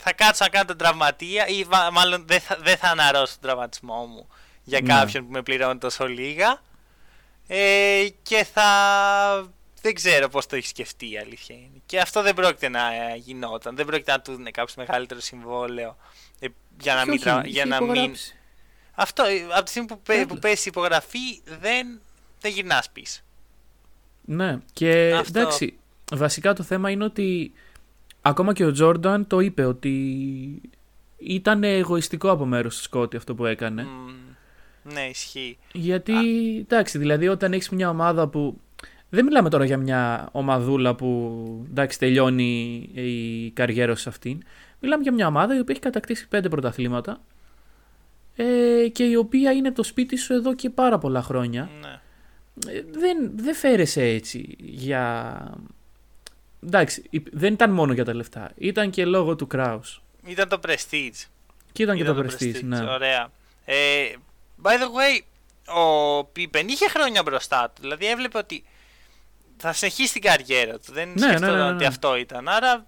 [0.00, 3.40] θα κάτσω να κάνω τον τραυματία ή βα- μάλλον δεν θα, δεν θα αναρρώσω τον
[3.42, 4.28] τραυματισμό μου
[4.70, 4.88] για Ναι.
[4.88, 6.62] κάποιον που με πληρώνει τόσο λίγα
[7.46, 8.64] ε, και θα
[9.82, 11.80] δεν ξέρω πώς το έχεις σκεφτεί η αλήθεια είναι.
[11.86, 13.76] Και αυτό δεν πρόκειται να ε, γινόταν.
[13.76, 15.96] Δεν πρόκειται να του δίνει κάποιος μεγαλύτερο συμβόλαιο
[16.40, 16.46] ε,
[16.80, 18.36] για να Και μην, όχι, τρα- είχε για να μην υπογράψει.
[18.94, 20.26] αυτό, ε, από τη στιγμή που, πέ- Έλα.
[20.26, 22.00] που πέσει η υπογραφή, δεν,
[22.40, 23.20] δεν γυρνάς πίσω.
[24.24, 25.38] Ναι, και Αυτό.
[25.38, 25.78] εντάξει,
[26.12, 27.52] βασικά το θέμα είναι ότι
[28.22, 29.94] ακόμα και ο Τζόρνταν το είπε ότι
[31.16, 33.82] ήταν εγωιστικό από μέρος του Σκότη αυτό που έκανε.
[33.82, 34.10] Μμ,
[34.82, 35.58] ναι, ισχύει.
[35.72, 36.14] Γιατί,
[36.58, 38.60] εντάξει, δηλαδή όταν έχεις μια ομάδα που...
[39.12, 44.42] Δεν μιλάμε τώρα για μια ομαδούλα που εντάξει, τελειώνει η καριέρα σε αυτήν.
[44.80, 47.20] Μιλάμε για μια ομάδα η οποία έχει κατακτήσει πέντε πρωταθλήματα
[48.36, 51.70] ε, και η οποία είναι το σπίτι σου εδώ και πάρα πολλά χρόνια.
[51.80, 52.00] Ναι.
[52.72, 55.54] Ε, δεν, δεν φέρεσαι έτσι για...
[56.66, 58.50] Εντάξει, υ- δεν ήταν μόνο για τα λεφτά.
[58.56, 60.02] Ήταν και λόγω του Κράους.
[60.26, 61.26] Ήταν το Prestige.
[61.72, 62.90] Και ήταν, Ήταν και το Prestige, ναι.
[62.90, 63.30] Ωραία.
[63.64, 63.74] Ε,
[64.62, 65.20] by the way,
[65.76, 67.80] ο Πίπεν είχε χρόνια μπροστά του.
[67.80, 68.64] Δηλαδή έβλεπε ότι
[69.56, 70.92] θα συνεχίσει την καριέρα του.
[70.92, 71.74] Δεν Ναι, ναι, σκεφτόταν ναι, ναι, ναι.
[71.74, 72.48] ότι αυτό ήταν.
[72.48, 72.86] Άρα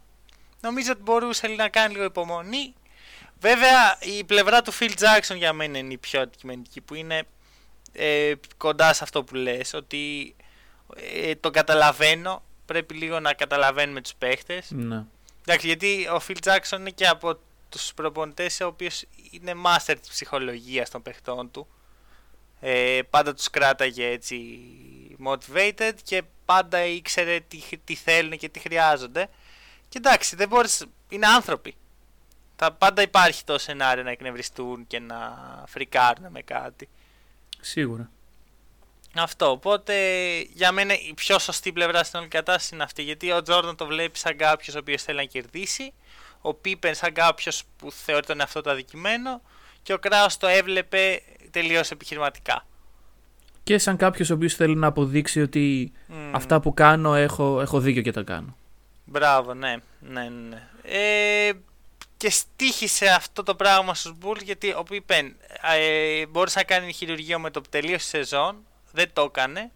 [0.60, 2.74] νομίζω ότι μπορούσε να κάνει λίγο υπομονή.
[3.40, 7.22] Βέβαια η πλευρά του Phil Jackson για μένα είναι η πιο αντικειμενική που είναι
[7.92, 10.34] ε, κοντά σε αυτό που λες ότι
[11.14, 15.04] ε, το καταλαβαίνω πρέπει λίγο να καταλαβαίνουμε τους παίχτες ναι.
[15.46, 20.08] Εντάξει, γιατί ο Phil Jackson είναι και από τους προπονητές ο οποίος είναι master της
[20.08, 21.66] ψυχολογίας των παιχτών του.
[22.60, 24.60] Ε, πάντα τους κράταγε έτσι
[25.24, 29.28] motivated και πάντα ήξερε τι, τι θέλουν και τι χρειάζονται.
[29.88, 31.74] Και εντάξει, δεν μπορείς, είναι άνθρωποι.
[32.56, 35.18] Θα πάντα υπάρχει το σενάριο να εκνευριστούν και να
[35.66, 36.88] φρικάρουν με κάτι.
[37.60, 38.10] Σίγουρα.
[39.14, 39.50] Αυτό.
[39.50, 39.94] Οπότε
[40.40, 43.02] για μένα η πιο σωστή πλευρά στην όλη κατάσταση είναι αυτή.
[43.02, 45.92] Γιατί ο Τζόρνταν το βλέπει σαν κάποιος ο οποίος θέλει να κερδίσει.
[46.42, 49.42] Ο Πίπεν σαν κάποιος που θεωρεί τον εαυτό του αδικημένο.
[49.82, 52.66] Και ο Κράου το έβλεπε τελείως επιχειρηματικά.
[53.62, 56.34] Και σαν κάποιος ο οποίος θέλει να αποδείξει ότι Μμμ.
[56.34, 58.56] αυτά που κάνω έχω, έχω δίκιο και τα κάνω.
[59.04, 59.76] Μπράβο, ναι.
[60.00, 60.68] ναι, ναι, ναι.
[60.82, 61.52] Ε,
[62.16, 65.36] και στήχησε αυτό το πράγμα στους Bulls γιατί ο Πίπεν
[65.76, 68.56] ε, μπορούσε να κάνει χειρουργείο με το που τελείωσε η σεζόν.
[68.92, 69.70] Δεν το έκανε.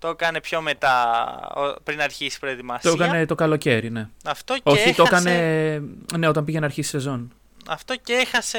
[0.00, 1.14] Το έκανε πιο μετά,
[1.54, 2.90] ο- πριν αρχίσει η προετοιμασία.
[2.96, 4.08] Το έκανε το καλοκαίρι, ναι.
[4.24, 5.82] Αυτό και Όχι, το έχασε, έκανε
[6.16, 7.32] ναι, όταν πήγε να αρχίσει η σεζόν.
[7.68, 8.58] αυτό και έχασε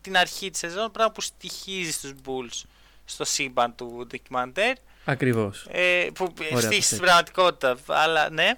[0.00, 2.62] την αρχή της σεζόν, πράγμα που στοιχίζει στους Bulls
[3.04, 4.72] στο σύμπαν του ντοκιμαντέρ,
[5.04, 5.66] Ακριβώς.
[5.70, 6.98] ε, που το στοιχίζει στην θέτεις.
[6.98, 8.50] πραγματικότητα, αλλά ναι,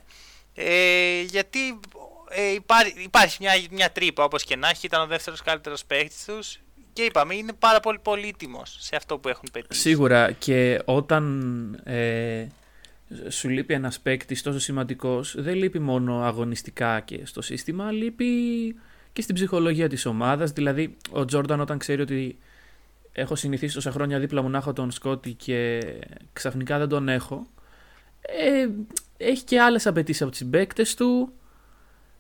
[0.54, 1.80] ε, γιατί
[2.28, 6.24] ε, υπάρχει, υπάρχει μια, μια τρύπα όπως και να έχει, ήταν ο δεύτερος καλύτερος παίχτης
[6.24, 6.58] τους
[6.94, 9.80] και είπαμε είναι πάρα πολύ πολύτιμος σε αυτό που έχουν πετύχει.
[9.80, 11.24] Σίγουρα και όταν
[11.85, 12.46] ε,
[13.28, 18.26] σου λείπει ένας παίκτης τόσο σημαντικός, δεν λείπει μόνο αγωνιστικά και στο σύστημα, λείπει
[19.12, 20.50] και στην ψυχολογία της ομάδας.
[20.50, 22.38] Δηλαδή, ο Τζόρνταν όταν ξέρει ότι
[23.12, 25.80] έχω συνηθίσει τόσα χρόνια δίπλα μου να έχω τον Σκότι και
[26.33, 27.46] ξαφνικά δεν τον έχω,
[28.20, 28.68] ε,
[29.16, 31.33] έχει και άλλες απαιτήσεις από τις συμπαίκτες του,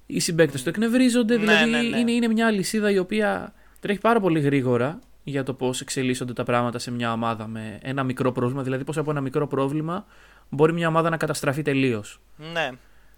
[0.06, 1.98] οι συμπαίκτες του εκνευρίζονται, Ναι, δηλαδή ναι, ναι.
[1.98, 6.42] Είναι, είναι μια αλυσίδα η οποία τρέχει πάρα πολύ γρήγορα για το πώς εξελίσσονται τα
[6.44, 10.06] πράγματα σε μια ομάδα με ένα μικρό πρόβλημα, δηλαδή πώς από ένα μικρό πρόβλημα
[10.48, 12.20] μπορεί μια ομάδα να καταστραφεί τελείως.
[12.36, 12.70] Ναι,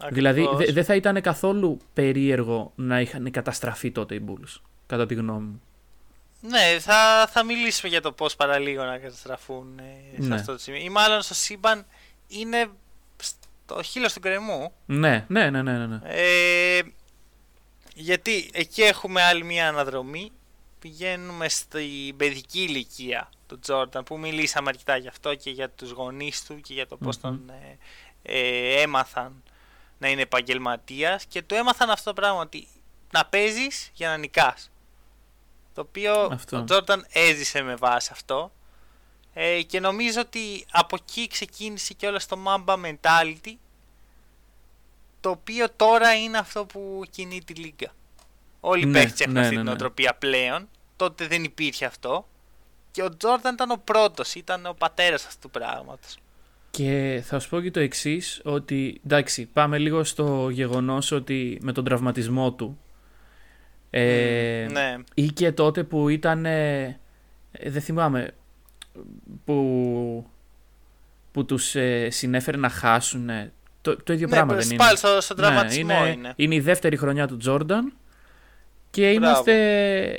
[0.08, 0.64] Δηλαδή ακριβώς.
[0.66, 5.46] δε- δεν θα ήταν καθόλου περίεργο να είχαν καταστραφεί τότε οι Bulls, κατά τη γνώμη
[5.46, 5.60] μου.
[6.40, 10.34] Ναι, θα, θα μιλήσουμε για το πώς παραλίγο να καταστραφούν ε, σε Ναι.
[10.34, 10.80] αυτό το σημείο.
[10.80, 11.86] Ή μάλλον στο σύμπαν
[12.28, 12.66] είναι
[13.16, 14.72] στο χείλος του κρεμού.
[14.86, 15.86] Ναι, ναι, ναι, ναι, ναι.
[15.86, 16.00] ναι.
[16.04, 16.80] Ε,
[17.94, 20.30] γιατί εκεί έχουμε άλλη μια αναδρομή
[20.78, 26.44] πηγαίνουμε στην παιδική ηλικία του Τζόρνταν που μιλήσαμε αρκετά γι' αυτό και για τους γονείς
[26.44, 27.78] του και για το πως τον ε,
[28.22, 29.42] ε, έμαθαν
[29.98, 32.68] να είναι επαγγελματίας και του έμαθαν αυτό το πράγμα ότι
[33.10, 34.70] να παίζεις για να νικάς.
[35.74, 36.56] Το οποίο Αυτό.
[36.56, 38.52] ο Τζόρνταν έζησε με βάση αυτό
[39.34, 43.54] ε, και νομίζω ότι από εκεί ξεκίνησε και όλο το Mamba mentality
[45.20, 47.92] το οποίο τώρα είναι αυτό που κινεί τη Λίγκα.
[48.68, 49.74] Όλοι οι Ναι, παίχτες έχουν ναι, αυτή ναι, την ναι.
[49.74, 50.68] οτροπία πλέον.
[50.96, 52.28] Τότε δεν υπήρχε αυτό.
[52.90, 56.16] Και ο Τζόρνταν ήταν ο πρώτος, ήταν ο πατέρας αυτού του πράγματος.
[56.70, 61.72] Και θα σου πω και το εξής, ότι εντάξει, πάμε λίγο στο γεγονός ότι με
[61.72, 62.78] τον τραυματισμό του.
[63.90, 66.46] Ε, ναι, Ή και τότε που ήταν.
[66.46, 67.00] ε,
[67.62, 68.30] δεν θυμάμαι.
[69.44, 70.26] Που,
[71.32, 73.30] που τους ε, συνέφερε να χάσουν.
[73.80, 74.96] Το, το ίδιο ναι πράγμα πάλι δεν είναι.
[74.96, 76.32] στο, στο τραυματισμό είναι, είναι.
[76.36, 77.92] είναι η δεύτερη χρονιά του Τζόρνταν.
[78.96, 79.24] Και Μπράβο.
[79.24, 80.16] είμαστε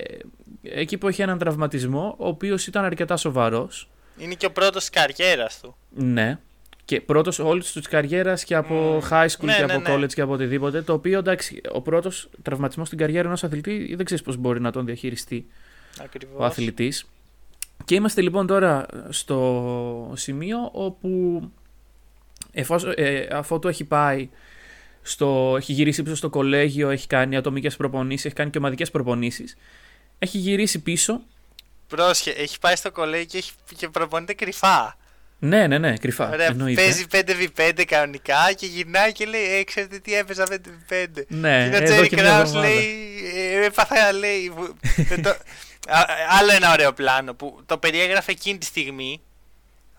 [0.64, 3.90] εκεί που έχει έναν τραυματισμό, ο οποίος ήταν αρκετά σοβαρός.
[4.18, 5.76] Είναι και ο πρώτος της καριέρας του.
[5.90, 6.40] Ναι.
[6.86, 9.00] Και πρώτος όλης τη καριέρας και από Μμμ.
[9.10, 9.96] high school Ναι, και ναι, από ναι.
[10.06, 10.82] college και από οτιδήποτε.
[10.82, 14.72] Το οποίο εντάξει, ο πρώτος τραυματισμός στην καριέρα ενός αθλητή δεν ξέρεις πώς μπορεί να
[14.72, 15.48] τον διαχειριστεί
[16.04, 16.36] Ακριβώς.
[16.40, 17.06] ο αθλητής.
[17.86, 21.42] Και είμαστε λοιπόν τώρα στο σημείο όπου
[22.52, 24.30] εφόσον, ε, αφού του έχει πάει
[25.10, 29.56] στο, έχει γυρίσει πίσω στο κολέγιο, έχει κάνει ατομικές προπονήσεις, έχει κάνει και ομαδικές προπονήσεις,
[30.20, 31.22] έχει γυρίσει πίσω.
[31.88, 34.98] Πρόσχε, έχει πάει στο κολέγιο και, έχει, και προπονείται κρυφά.
[35.40, 36.30] Ναι, ναι, ναι, κρυφά.
[36.30, 36.82] Ωραία, εννοείται.
[36.82, 41.08] παίζει 5v5 κανονικά και γυρνάει και λέει: Ε, ξέρετε τι έπαιζα 5v5.
[41.28, 42.70] Ναι, και ο εδώ Τζέρι και μια Κράους εβδομάδα.
[42.74, 42.86] λέει:
[43.36, 44.50] ε, Έπαθα, λέει.
[44.56, 44.76] βου-
[45.10, 45.38] δεν το-
[45.90, 46.06] Α,
[46.40, 49.22] Άλλο ένα ωραίο πλάνο που το περιέγραφε εκείνη τη στιγμή.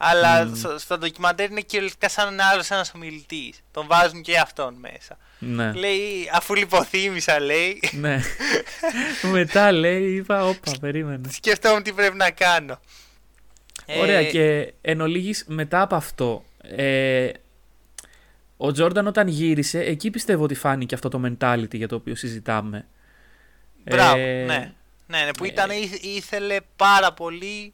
[0.01, 0.55] Αλλά Μμμ.
[0.55, 3.61] στο, στο ντοκιμαντέρ είναι κυριολεκτικά σαν ένα άλλος ένας ομιλητής.
[3.73, 5.19] Τον βάζουν και αυτόν μέσα.
[5.39, 5.73] Ναι.
[5.73, 8.21] Λέει, αφού λιποθύμησα, λέει, ναι.
[9.33, 11.29] Μετά λέει, είπα, όπα, περίμενε.
[11.33, 12.81] σκεφτόμουν τι πρέπει να κάνω.
[14.01, 17.31] Ωραία, Ε, και εν ολίγης, μετά από αυτό, ε,
[18.57, 22.87] ο Τζόρνταν όταν γύρισε, εκεί πιστεύω ότι φάνηκε αυτό το mentality για το οποίο συζητάμε.
[23.85, 24.73] Μπράβο, Ε, ναι.
[25.07, 27.73] Ναι, ναι, που ε, ήταν, ήθε- ήθελε πάρα πολύ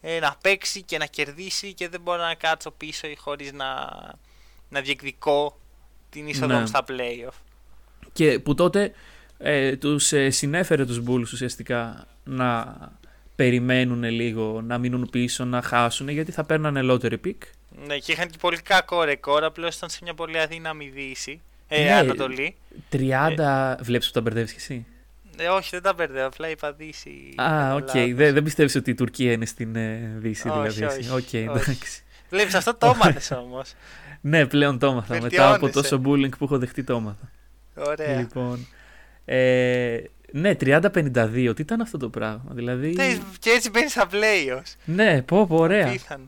[0.00, 3.66] ε, να παίξει και να κερδίσει και δεν μπορώ να κάτσω πίσω χωρίς να,
[4.68, 5.58] να διεκδικώ
[6.10, 6.60] την είσοδο Ναι.
[6.60, 7.34] μου στα playoff.
[8.12, 8.92] Και που τότε
[9.38, 12.76] ε, τους ε, συνέφερε τους Bulls ουσιαστικά να
[13.36, 17.34] περιμένουν λίγο, να μείνουν πίσω, να χάσουν, γιατί θα παίρνανε lottery pick.
[17.86, 21.40] Ναι, και είχαν και πολύ κακό ρεκόρ, απλώς ήταν σε μια πολύ αδύναμη δύση.
[21.68, 21.92] Ε, Ναι.
[21.92, 22.56] Ανατολή.
[22.92, 23.76] 30.
[23.80, 24.86] Βλέπεις που τα μπερδεύεις και εσύ.
[25.38, 27.32] Ε, όχι, δεν τα μπερδεύω, απλά είπα δύση.
[27.36, 27.80] Α, οκ.
[27.94, 28.14] Λάθος.
[28.14, 30.84] Δεν, δεν πιστεύεις ότι η Τουρκία είναι στην ε, Δύση, Όχι, δηλαδή.
[30.98, 30.98] εσύ.
[30.98, 31.36] όχι, Οκ, όχι.
[31.36, 32.02] εντάξει.
[32.30, 33.72] Βλέπεις, αυτό το έμαθες όμως.
[34.20, 35.20] Ναι, πλέον το έμαθα.
[35.20, 35.90] Μετά από Βελτιώνεσαι.
[35.90, 37.30] τόσο bullying που έχω δεχτεί το έμαθα.
[37.74, 38.18] Ωραία.
[38.18, 38.66] Λοιπόν.
[39.24, 39.98] Ε,
[40.32, 41.52] ναι, 30-52.
[41.54, 42.44] Τι ήταν αυτό το πράγμα.
[42.50, 44.74] Δηλαδή; Ναι, Και έτσι μπαίνεις στα playoffs.
[44.84, 45.86] Ναι, πω, πω, ωραία.
[45.88, 46.24] Απίθανο.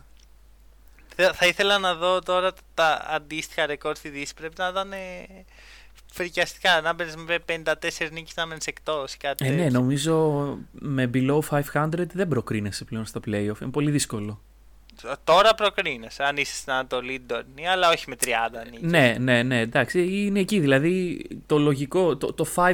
[1.17, 4.35] Θα, θα ήθελα να δω τώρα τα αντίστοιχα ρεκόρ στη Δύση.
[4.35, 4.93] Πρέπει να ήταν
[6.13, 6.81] φρικιαστικά.
[6.81, 7.73] Να μπαίνεις με 54
[8.13, 9.81] νίκες να μένεις εκτός ή κάτι Ε, ναι, τέτοιο.
[9.81, 10.17] νομίζω
[10.73, 11.39] με below
[11.73, 13.61] 500 δεν προκρίνεσαι πλέον στα playoff.
[13.61, 14.41] Είναι πολύ δύσκολο.
[15.25, 16.23] Τώρα προκρίνεσαι.
[16.23, 18.27] Αν είσαι στην Ανατολή Ντορνή, αλλά όχι με 30
[18.71, 18.91] νίκες.
[18.91, 20.61] Ναι, ναι, ναι, εντάξει, είναι εκεί.
[20.61, 22.73] Δηλαδή το λογικό, το, το 500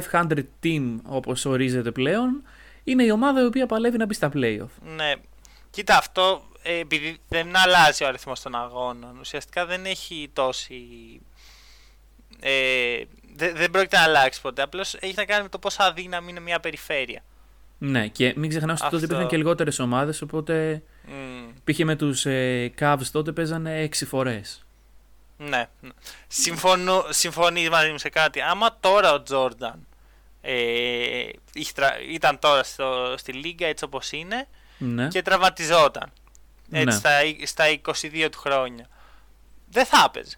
[0.63, 2.43] team όπως ορίζεται πλέον,
[2.83, 4.69] είναι η ομάδα η οποία παλεύει να μπει στα playoff.
[4.95, 5.13] Ναι.
[5.69, 10.81] Κοίτα, αυτό ε, επειδή δεν αλλάζει ο αριθμός των αγώνων, ουσιαστικά δεν έχει τόση.
[12.39, 13.01] Ε,
[13.37, 14.61] δεν, δεν πρόκειται να αλλάξει ποτέ.
[14.61, 17.21] Απλώς έχει να κάνει με το πόσο αδύναμη είναι μια περιφέρεια.
[17.77, 19.05] Ναι, και μην ξεχνάς ότι τότε Αυτό.
[19.05, 21.47] υπήρχαν και λιγότερες ομάδες, οπότε Μμ.
[21.63, 21.79] π.χ.
[21.79, 24.65] με τους ε, Cavs τότε παίζανε 6 φορές.
[25.37, 25.67] Ναι.
[25.81, 25.89] ναι.
[26.27, 28.41] Συμφωνώ, συμφωνείς μαζί μου σε κάτι.
[28.41, 29.87] Άμα τώρα ο Τζόρνταν
[30.41, 30.53] ε,
[31.53, 35.07] είχε τρα- ήταν τώρα στο, στη Λίγκα έτσι όπως είναι Ναι.
[35.07, 36.11] και τραυματιζόταν
[36.71, 36.91] έτσι, Ναι.
[36.91, 37.09] στα,
[37.45, 37.63] στα
[38.01, 38.87] 22 του χρόνια.
[39.69, 40.35] Δεν θα έπαιζε.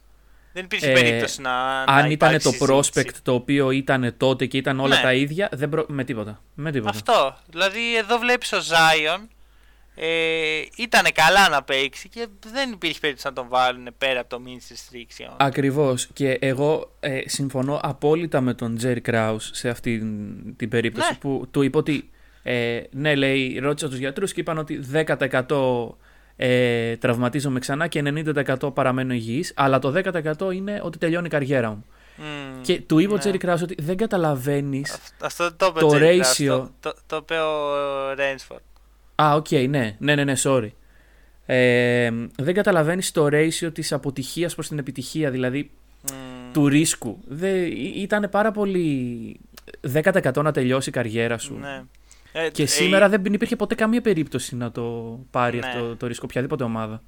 [0.54, 2.92] Δεν υπήρχε Ε, περίπτωση να, να Αν ήταν υπάρξει το συζήτηση.
[3.12, 5.02] prospect το οποίο ήταν τότε και ήταν όλα Ναι.
[5.02, 5.86] τα ίδια, δεν προ...
[5.88, 6.42] με τίποτα.
[6.54, 6.90] Με τίποτα.
[6.90, 7.38] Αυτό.
[7.50, 9.28] Δηλαδή εδώ βλέπεις ο Ζάιον
[9.96, 14.42] ε, ήταν καλά να παίξει και δεν υπήρχε περίπτωση να τον βάλουν πέρα από το
[14.46, 15.34] means restriction.
[15.38, 21.12] Ακριβώς και εγώ ε, συμφωνώ απόλυτα με τον Jerry Krause σε αυτή την- την περίπτωση
[21.12, 21.18] Ναι.
[21.18, 22.10] που του είπε ότι
[22.44, 25.88] ε, ναι λέει ρώτησα τους γιατρούς και είπαν ότι 10%
[26.42, 28.04] ε, τραυματίζομαι ξανά και
[28.60, 29.94] 90% παραμένω υγιής αλλά το
[30.48, 31.86] 10% είναι ότι τελειώνει η καριέρα μου.
[32.18, 33.22] Μμ, Και του είπε ο ναι.
[33.24, 36.72] Jerry Krause ότι δεν καταλαβαίνεις Αυτό- Αυτό το είπε το ο Jerry Krause, ratio- Το,
[36.80, 38.62] το, το είπε ο Ράινσντορφ.
[39.16, 40.70] Α, οκ, ναι, ναι, ναι, ναι, sorry.
[41.46, 45.72] Ε, δεν καταλαβαίνεις το ratio της αποτυχίας προς την επιτυχία, δηλαδή
[46.54, 47.18] του ρίσκου.
[47.28, 49.40] Δε, ή- ήταν πάρα πολύ
[49.94, 51.58] 10% να τελειώσει η καριέρα σου.
[51.60, 51.84] Ναι.
[52.32, 54.82] Ε, Και ε, σήμερα δεν υπήρχε ποτέ καμία περίπτωση να το
[55.32, 55.68] πάρει Ναι.
[55.68, 57.02] αυτό το ρίσκο οποιαδήποτε ομάδα.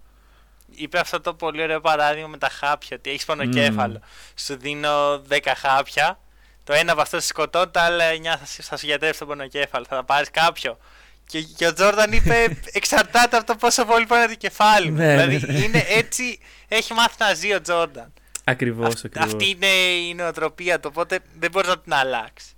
[0.75, 2.97] είπε αυτό το πολύ ωραίο παράδειγμα με τα χάπια.
[2.97, 3.99] Ότι έχεις πονοκέφαλο.
[4.35, 6.19] Σου δίνω 10 χάπια.
[6.63, 9.27] Το ένα από αυτό σε σκοτώνει, τα άλλα 9 θα, σε- θα σου γιατρέψει τον
[9.27, 9.85] πονοκέφαλο.
[9.89, 10.77] Θα πάρεις κάποιο.
[11.25, 14.97] Και, και ο Τζόρνταν είπε εξαρτάται από το πόσο πολύ πονάει το κεφάλι μου.
[14.97, 15.63] Ναι, δηλαδή ναι, ναι.
[15.65, 16.39] είναι έτσι.
[16.67, 18.13] Έχει μάθει να ζει ο Τζόρνταν.
[18.43, 19.33] Ακριβώς, Αυ- ακριβώς.
[19.33, 19.67] Αυτή είναι
[20.09, 20.89] η νοοτροπία του.
[20.91, 22.53] Οπότε δεν μπορείς να την αλλάξεις.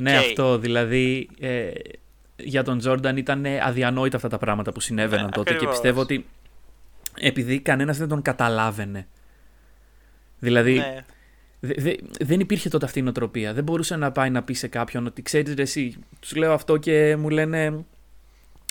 [0.00, 0.24] Ναι, Οκ.
[0.24, 0.58] αυτό.
[0.58, 1.70] Δηλαδή, ε,
[2.36, 5.74] για τον Τζόρνταν ήταν αδιανόητα αυτά τα πράγματα που συνέβαιναν Ναι, τότε και ακριβώς.
[5.74, 6.26] πιστεύω ότι
[7.20, 9.06] επειδή κανένας δεν τον καταλάβαινε.
[10.38, 11.04] Δηλαδή, Ναι.
[11.60, 13.54] δε- δε- δεν υπήρχε τότε αυτή η νοοτροπία.
[13.54, 16.76] Δεν μπορούσε να πάει να πει σε κάποιον ότι ξέρεις ρε εσύ, τους λέω αυτό
[16.76, 17.84] και μου λένε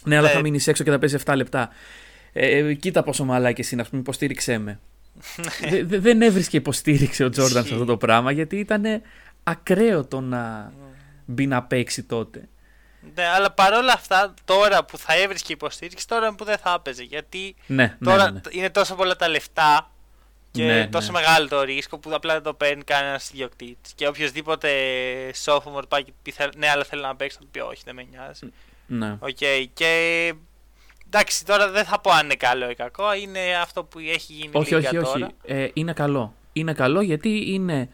[0.05, 0.33] Ναι, αλλά Ναι.
[0.33, 1.69] θα μείνεις έξω και θα παίζει 7 λεπτά.
[2.33, 4.79] Ε, ε, κοίτα πόσο μαλάκι εσύ, να πούμε, υποστήριξέ με.
[5.69, 7.73] Δε- δε- δεν έβρισκε υποστήριξη ο Τζόρνταν σε Ισχύει.
[7.73, 8.83] αυτό το πράγμα γιατί ήταν
[9.43, 10.73] ακραίο το να
[11.31, 12.49] μπει να παίξει τότε.
[13.15, 17.03] Ναι, αλλά παρόλα αυτά, τώρα που θα έβρισκε υποστήριξη, τώρα είναι που δεν θα έπαιζε.
[17.03, 18.39] Γιατί Ναι, ναι, τώρα ναι, ναι.
[18.49, 19.91] είναι τόσο πολλά τα λεφτά
[20.51, 21.19] και Ναι, τόσο ναι.
[21.19, 23.93] μεγάλο το ρίσκο που απλά δεν το παίρνει κανένας ιδιοκτήτης.
[23.95, 24.69] Και οποιοδήποτε
[25.45, 27.95] sophomore πάει και πει, «Θέλ- ναι, αλλά θέλω να παίξει, θα του πει όχι, δεν
[27.95, 28.49] με νοιάζει.
[28.87, 29.17] Ναι.
[29.19, 29.37] Οκ,
[29.73, 30.33] και
[31.05, 34.49] εντάξει, τώρα δεν θα πω αν είναι καλό ή κακό, είναι αυτό που έχει γίνει
[34.53, 35.11] Όχι, λίγα όχι, όχι.
[35.19, 35.29] τώρα.
[35.45, 36.33] Ε, είναι καλό.
[36.53, 37.89] Είναι καλό γιατί είναι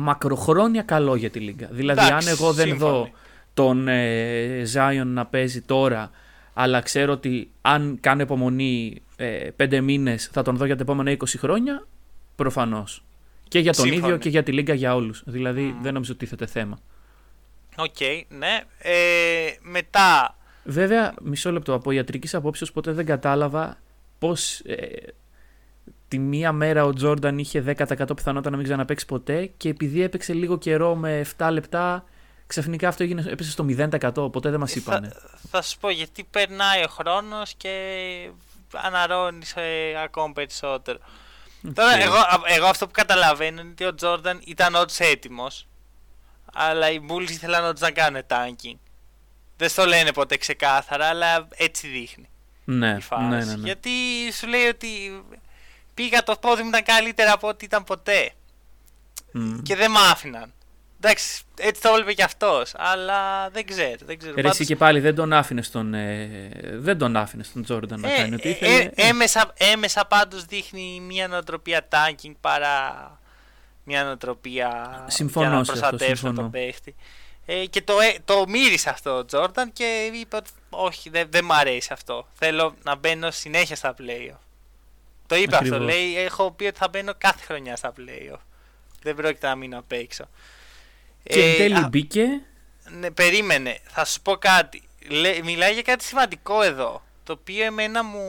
[0.00, 1.68] μακροχρόνια καλό για τη Λίγκα.
[1.70, 2.90] Δηλαδή, Εντάξει, αν εγώ δεν σύμφωνοι.
[2.92, 3.10] δω
[3.54, 6.10] τον ε, Ζάιον να παίζει τώρα,
[6.54, 9.26] αλλά ξέρω ότι αν κάνω υπομονή ε,
[9.56, 11.86] πέντε μήνες θα τον δω για τα επόμενα 20 χρόνια,
[12.36, 13.04] προφανώς.
[13.48, 14.04] Και για τον Σύμφωνοι.
[14.06, 15.22] ίδιο και για τη Λίγκα για όλους.
[15.26, 15.82] Δηλαδή, Μμ.
[15.82, 16.78] δεν νομίζω ότι τίθεται θέμα.
[17.76, 17.96] Οκ,
[18.28, 18.60] ναι.
[18.78, 18.92] Ε,
[19.62, 23.78] μετά, Βέβαια, μισό λεπτό από ιατρικής απόψεως ποτέ δεν κατάλαβα
[24.18, 24.76] πώς ε,
[26.08, 30.32] τη μία μέρα ο Τζόρνταν είχε 10% πιθανότητα να μην ξαναπαίξει ποτέ και επειδή έπαιξε
[30.32, 32.04] λίγο καιρό με 7 λεπτά,
[32.46, 34.32] ξαφνικά αυτό έγινε, έπεσε στο 0%.
[34.32, 35.08] Ποτέ δεν μας είπανε.
[35.08, 37.70] θα, θα σου πω γιατί περνάει ο χρόνος και
[38.72, 40.98] αναρρώνεις ε, ακόμη περισσότερο.
[41.74, 42.00] Τώρα, Οκ.
[42.00, 45.66] εγώ, α- εγώ αυτό που καταλαβαίνω είναι ότι ο Τζόρνταν ήταν όντως έτοιμος,
[46.52, 48.78] αλλά οι Bulls ήθελαν όντως να κάνουν tanking.
[49.56, 52.28] Δεν στο λένε ποτέ ξεκάθαρα, αλλά έτσι δείχνει
[52.64, 53.24] Ναι, η φάση.
[53.24, 53.64] ναι, ναι, ναι.
[53.64, 53.90] Γιατί
[54.32, 54.86] σου λέει ότι
[56.02, 58.30] πήγα το πόδι μου ήταν καλύτερα από ό,τι ήταν ποτέ
[59.32, 59.58] Μμ.
[59.62, 60.52] και δεν μ' άφηναν.
[61.00, 63.96] Εντάξει, έτσι το έβλεπε κι αυτός, αλλά δεν ξέρω.
[64.04, 64.34] Δεν ξέρω.
[64.34, 68.00] Ρε, Πάντως- εσύ και πάλι δεν τον άφηνες στον, ε, δεν τον άφηνες στον Τζόρνταν
[68.00, 68.74] να Ε, κάνει ό,τι ε, ήθελε.
[68.74, 73.18] ε, έμεσα, έμεσα πάντως δείχνει μια νοοτροπία tanking παρά
[73.84, 76.40] μια νοοτροπία Συμφωνώ για να σε αυτό, προστατεύσουν συμφωνώ.
[76.40, 76.94] τον παίχτη.
[77.46, 81.44] Ε, και το, ε, το μύρισε αυτό ο Τζόρνταν και είπε ότι όχι δεν, δεν
[81.44, 82.26] μ' αρέσει αυτό.
[82.32, 84.38] Θέλω να μπαίνω συνέχεια στα playoff.
[85.28, 85.94] Το είπε αυτό, Ακριβώς.
[85.94, 88.40] λέει έχω πει ότι θα μπαίνω κάθε χρονιά στα playoff.
[89.02, 90.24] Δεν πρόκειται να μείνω απ' έξω.
[91.22, 92.26] και εν Ε, τέλει α, μπήκε.
[92.98, 93.78] ναι, περίμενε.
[93.88, 94.82] Θα σου πω κάτι.
[95.08, 97.02] Λέ, μιλάει για κάτι σημαντικό εδώ.
[97.24, 98.20] Το οποίο εμένα μου,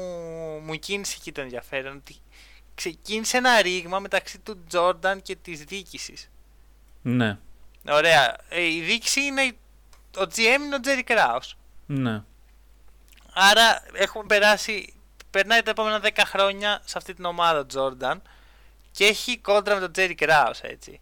[0.66, 1.95] μου κίνησε εκεί το ενδιαφέρον.
[1.95, 2.16] Ότι
[2.76, 6.30] ξεκίνησε ένα ρήγμα μεταξύ του Τζόρνταν και της διοίκησης.
[7.02, 7.38] Ναι,
[7.89, 8.36] Ωραία.
[8.50, 9.41] Ε, η διοίκηση είναι
[10.18, 11.58] ο GM είναι ο Τζέρι Κράους.
[11.86, 12.24] ναι.
[13.34, 14.93] Άρα έχουμε περάσει.
[15.32, 18.22] Περνάει τα επόμενα 10 χρόνια σε αυτή την ομάδα ο Τζόρνταν
[18.92, 21.00] και έχει κόντρα με τον Τζέρι Κράους έτσι.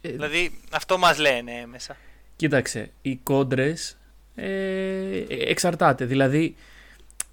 [0.00, 1.96] Ε, Δηλαδή αυτό μας λένε έμεσα.
[2.36, 3.96] Κοίταξε, οι κόντρες
[4.34, 6.04] ε, εξαρτάται.
[6.04, 6.56] Δηλαδή,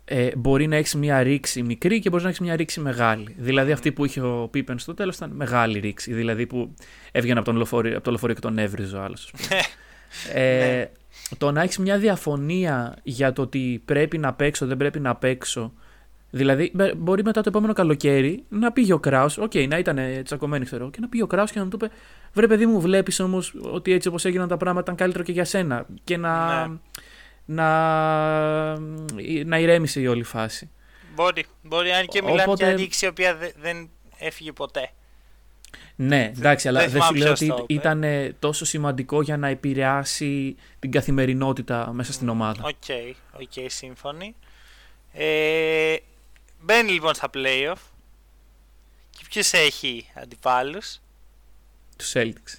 [0.05, 3.35] ε, μπορεί να έχεις μια ρήξη μικρή και μπορεί να έχεις μια ρήξη μεγάλη.
[3.37, 6.13] Δηλαδή, αυτή που είχε ο Πίπεν στο τέλος ήταν μεγάλη ρήξη.
[6.13, 6.73] Δηλαδή, που
[7.11, 9.17] έβγαινε από, τον λεωφορείο, από το λεωφορείο και τον έβριζε ο άλλο.
[10.33, 10.85] ε,
[11.37, 15.73] το να έχεις μια διαφωνία για το ότι πρέπει να παίξω, δεν πρέπει να παίξω.
[16.31, 20.65] Δηλαδή, μπε- μπορεί μετά το επόμενο καλοκαίρι να πήγε ο Κράου, οκ, να ήταν τσακωμένοι,
[20.65, 21.89] ξέρω εγώ, και να πήγε ο Κράους και να του είπε:
[22.33, 25.45] Βρε, παιδί μου, βλέπεις όμως ότι έτσι όπως έγιναν τα πράγματα ήταν καλύτερο και για
[25.45, 25.85] σένα.
[26.03, 26.67] Και να.
[26.67, 26.77] Ναι.
[27.51, 28.79] Να,
[29.45, 30.69] να ηρέμησε η όλη φάση.
[31.15, 34.89] Μπορεί, μπορεί αν και μιλάμε Οπότε- για ρήξη η οποία δε- δεν έφυγε ποτέ.
[35.95, 37.81] Ναι, εντάξει, αλλά δεν δεν σου θυμάμαι λέω ποιος το ότι είπε.
[37.81, 42.63] ήταν ε, τόσο σημαντικό για να επηρεάσει την καθημερινότητα μέσα στην ομάδα.
[42.63, 42.95] OK,
[43.41, 44.35] OK, σύμφωνοι.
[45.13, 45.95] Ε,
[46.61, 47.77] μπαίνει λοιπόν στα playoff.
[49.11, 50.99] Και ποιος έχει αντιπάλους;
[51.97, 52.57] Τους Celtics.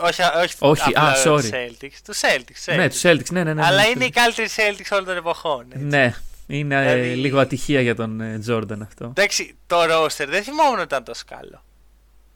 [0.00, 1.54] Όχι, όχι, Όχι, απλά α, τους sorry.
[1.54, 1.94] Celtics.
[2.04, 2.74] Τους Celtics.
[2.76, 3.64] Ναι, τους Celtics, ναι, ναι, ναι.
[3.64, 5.66] Αλλά ναι, είναι οι καλύτεροι Celtics όλων των εποχών.
[5.72, 5.84] έτσι.
[5.84, 6.14] Ναι,
[6.46, 9.04] είναι ε, Δηλαδή- λίγο ατυχία για τον ε, Τζόρνταν αυτό.
[9.04, 11.62] Εντάξει, το roster δεν θυμόμουν ότι ήταν τόσο καλό.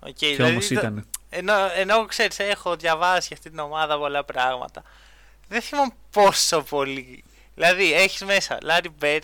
[0.07, 4.83] Okay, Και όμως ήταν; Ενώ, ενώ ξέρεις, έχω διαβάσει για αυτή την ομάδα πολλά πράγματα.
[5.49, 7.25] Δεν θυμάμαι πόσο πολύ.
[7.55, 9.23] Δηλαδή, έχεις μέσα Larry Bird.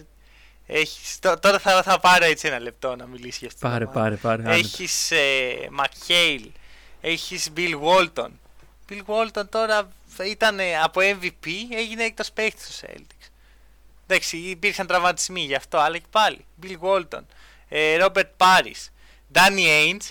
[0.67, 3.85] Έχεις, τω- τώρα θα, θα πάρω έτσι ένα λεπτό να μιλήσεις για αυτή την Πάρε,
[3.85, 4.01] ομάδα.
[4.01, 4.43] πάρε, πάρε.
[4.43, 4.57] άνετα.
[4.59, 6.49] Έχεις ε, McHale.
[7.01, 8.29] Έχεις Bill Walton.
[8.89, 9.89] Bill Walton τώρα
[10.27, 13.29] ήταν από MVP, έγινε εκτό παίχτης του Celtics.
[14.07, 16.45] Εντάξει, υπήρχαν τραυματισμοί γι' αυτό, αλλά και πάλι.
[16.63, 17.23] Bill Walton,
[17.99, 18.75] Ρόμπερτ Πάρι,
[19.33, 20.11] Ντάνι Ainge,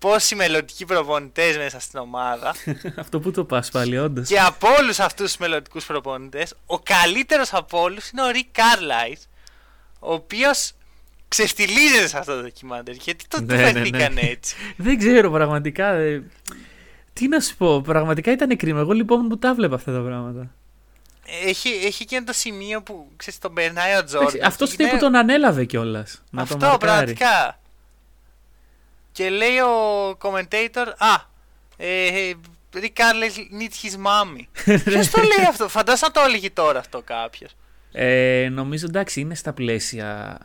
[0.00, 2.54] πόσοι μελλοντικοί προπονητές μέσα στην ομάδα.
[3.02, 4.28] Αυτό που το πας πάλι, όντως.
[4.28, 9.28] Και από όλους αυτούς τους μελλοντικούς προπονητές, ο καλύτερος από όλους είναι ο Ρικ Κάρλαϊς,
[9.98, 10.72] ο οποίος
[11.28, 12.94] ξεφτιλίζεται σε αυτό το ντοκιμάντερ.
[12.94, 14.20] Γιατί το ναι, ναι, ναι.
[14.20, 14.56] έτσι.
[14.76, 15.92] Δεν ξέρω πραγματικά.
[15.92, 16.22] Ε,
[17.12, 18.80] τι να σου πω, πραγματικά ήταν κρίμα.
[18.80, 20.50] Εγώ λοιπόν που τα 'βλεπα αυτά τα πράγματα.
[21.46, 24.40] Έχει, έχει και το σημείο που ξέρεις, τον περνάει ο Τζόρνταν.
[24.44, 26.22] Αυτός είναι που τον ανέλαβε κιόλας.
[26.34, 27.59] Αυτό πραγματικά.
[29.20, 31.14] Και λέει ο commentator, Α,
[31.76, 32.32] ε,
[32.72, 33.00] Rick
[33.60, 34.44] needs his mommy.
[34.84, 37.56] Ποιος το λέει αυτό, φαντάζομαι να το έλεγε τώρα αυτό κάποιος.
[37.92, 40.38] Ε, νομίζω εντάξει, είναι στα πλαίσια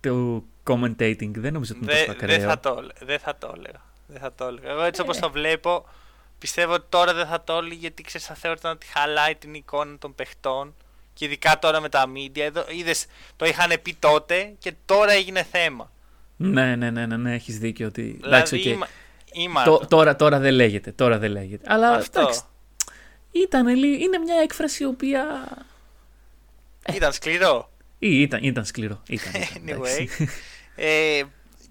[0.00, 1.30] του commentating.
[1.30, 2.38] Δεν νομίζω ότι είναι τόσο ακραίο.
[2.38, 3.80] Δεν θα, το, δεν θα το έλεγα.
[4.06, 4.70] Δεν θα το έλεγα.
[4.70, 5.08] Εγώ έτσι ε.
[5.08, 5.88] όπω το βλέπω,
[6.38, 9.98] πιστεύω ότι τώρα δεν θα το έλεγα γιατί ξέρεις, θα θεωρούταν ότι χαλάει την εικόνα
[9.98, 10.74] των παιχτών.
[11.14, 12.40] Και ειδικά τώρα με τα media.
[12.40, 15.90] Εδώ, είδες, το είχαν πει τότε και τώρα έγινε θέμα.
[16.42, 17.86] Ναι, ναι, ναι, ναι, ναι έχεις δίκιο.
[17.86, 18.02] Ότι...
[18.02, 18.86] Δηλαδή, εντάξει, okay.
[19.32, 20.92] Είμα, τώρα, τώρα δεν λέγεται.
[20.92, 21.72] Τώρα δεν λέγεται.
[21.72, 22.20] Αλλά Αυτό.
[22.20, 22.42] εντάξει,
[23.30, 25.48] ήταν, είναι μια έκφραση η οποία.
[26.94, 27.70] Ήταν σκληρό.
[27.98, 29.02] Ή, ήταν, ήταν σκληρό.
[29.08, 29.32] Ήταν,
[29.66, 30.06] anyway.
[30.76, 31.22] ε,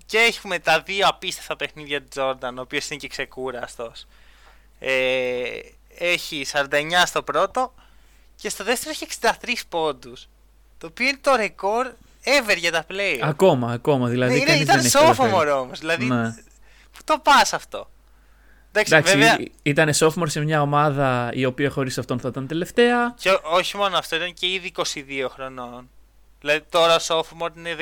[0.06, 4.08] και έχουμε τα δύο απίστευτα παιχνίδια του Τζόρνταν, ο οποίος είναι και ξεκούραστος.
[4.80, 5.60] Ε,
[5.98, 6.68] έχει 49
[7.06, 7.74] στο πρώτο
[8.36, 10.30] και στο δεύτερο έχει 63 πόντους.
[10.78, 11.92] Το οποίο είναι το ρεκόρ
[12.24, 13.18] ever για τα play.
[13.22, 14.08] Ακόμα, ακόμα.
[14.08, 15.80] Δηλαδή, ναι, ήταν sophomore όμως.
[15.80, 16.30] Δηλαδή, ναι.
[16.92, 17.90] πού το πας αυτό.
[18.72, 19.38] Εντάξει, Εντάξει βέβαια...
[19.64, 23.14] ήταν sophomore σε μια ομάδα η οποία χωρίς αυτόν θα ήταν τελευταία.
[23.18, 24.82] Και όχι μόνο αυτό, ήταν και ήδη 22
[25.30, 25.90] χρονών.
[26.40, 27.76] Δηλαδή τώρα sophomore είναι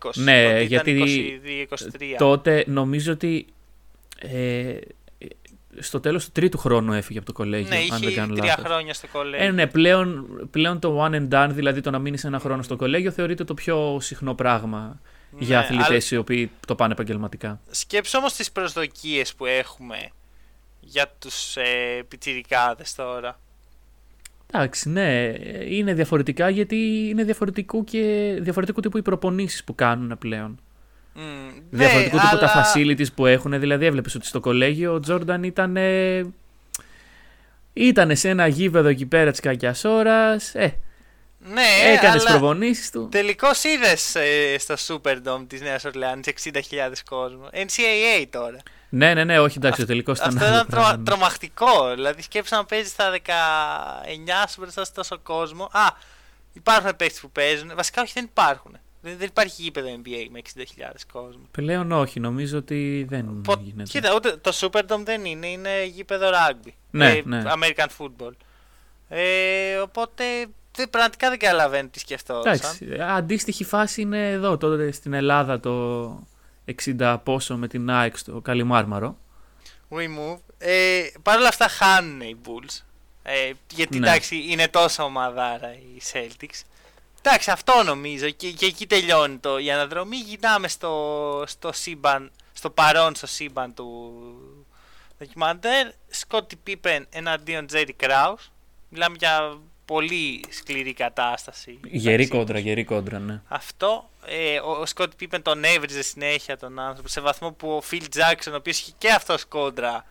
[0.00, 0.10] 19-20.
[0.14, 2.14] Ναι, τότε γιατί 22-23.
[2.18, 3.46] τότε νομίζω ότι
[4.18, 4.74] ε,
[5.78, 7.68] στο τέλος του τρίτου χρόνου έφυγε από το κολέγιο.
[7.68, 9.46] Ναι, αν είχε δεν τρία χρόνια στο κολέγιο.
[9.46, 12.76] Ε, ναι, πλέον, πλέον το one and done, δηλαδή το να μείνει ένα χρόνο στο
[12.76, 15.00] κολέγιο, θεωρείται το πιο συχνό πράγμα
[15.30, 15.98] ναι, για αθλητές αλλά...
[16.10, 17.60] οι οποίοι το πάνε επαγγελματικά.
[17.70, 19.96] Σκέψω όμως τις προσδοκίες που έχουμε
[20.80, 23.40] για τους ε, πιτσιρικάδες τώρα.
[24.54, 25.32] Εντάξει, ναι,
[25.68, 30.60] είναι διαφορετικά γιατί είναι διαφορετικό και διαφορετικό τύπου οι προπονήσεις που κάνουν πλέον.
[31.16, 32.52] Mm, διαφορετικού ναι, τύπου αλλά...
[32.52, 33.60] τα facilities που έχουν.
[33.60, 35.76] Δηλαδή, έβλεπες ότι στο κολέγιο ο Τζόρνταν ήταν.
[37.72, 40.54] Ήταν σε ένα γήπεδο εκεί πέρα της κακιάς ώρας.
[40.54, 40.76] Ε,
[41.38, 43.08] ναι, έκανες τι προπονήσεις του.
[43.10, 46.60] Τελικώς είδες ε, στο Superdome της Νέας Ορλεάνης 60.000
[47.10, 47.48] κόσμο.
[47.52, 48.56] NCAA τώρα.
[48.88, 50.36] Ναι, ναι, ναι, όχι εντάξει, ο τελικός ήταν.
[50.36, 51.04] Αυτό ήταν τρο, ναι.
[51.04, 51.94] τρομακτικό.
[51.94, 53.18] Δηλαδή, σκέψα να παίζεις στα 19
[54.48, 55.64] σου μπροστά σε τόσο κόσμο.
[55.64, 55.86] Α,
[56.52, 57.72] υπάρχουν παίχτε που παίζουν.
[57.76, 58.78] Βασικά, όχι, δεν υπάρχουν.
[59.02, 60.62] Δεν, δεν υπάρχει γήπεδο NBA με 60.000
[61.12, 61.42] κόσμο.
[61.50, 63.54] Πλέον όχι, νομίζω ότι δεν Πο...
[63.62, 63.90] γίνεται.
[63.90, 66.70] Κοίτα, ούτε το Superdome δεν είναι, είναι γήπεδο rugby.
[66.90, 67.42] Ναι, ε, ναι.
[67.46, 68.32] American football.
[69.08, 70.24] Ε, οπότε
[70.76, 72.52] δεν, πραγματικά δεν καταλαβαίνω τι σκεφτόταν.
[72.52, 76.26] Εντάξει, αντίστοιχη φάση είναι εδώ τότε στην Ελλάδα το
[76.84, 79.16] 60 πόσο με την ΑΕΚ στο Καλιμάρμαρο.
[79.90, 80.38] We move.
[80.58, 82.80] Ε, Παρ' όλα αυτά χάνουν οι Bulls.
[83.22, 84.06] Ε, γιατί ναι.
[84.06, 86.60] εντάξει είναι τόσο ομαδάρα οι Celtics.
[87.24, 90.16] Εντάξει, αυτό νομίζω και, και εκεί τελειώνει το, η αναδρομή.
[90.16, 94.12] Γυρνάμε στο, στο, σύμπαν, στο παρόν στο σύμπαν του
[95.18, 95.86] ντοκιμαντέρ.
[96.08, 98.50] Σκότι Πίπεν εναντίον Τζέρι Κράους.
[98.88, 101.78] Μιλάμε για πολύ σκληρή κατάσταση.
[101.84, 103.40] Γερή κόντρα, γερή κόντρα, ναι.
[103.48, 104.10] Αυτό.
[104.26, 108.52] Ε, ο Σκότι Πίπεν τον έβριζε συνέχεια τον άνθρωπο σε βαθμό που ο Φιλ Τζάξον,
[108.52, 110.04] ο οποίος είχε και αυτός κόντρα,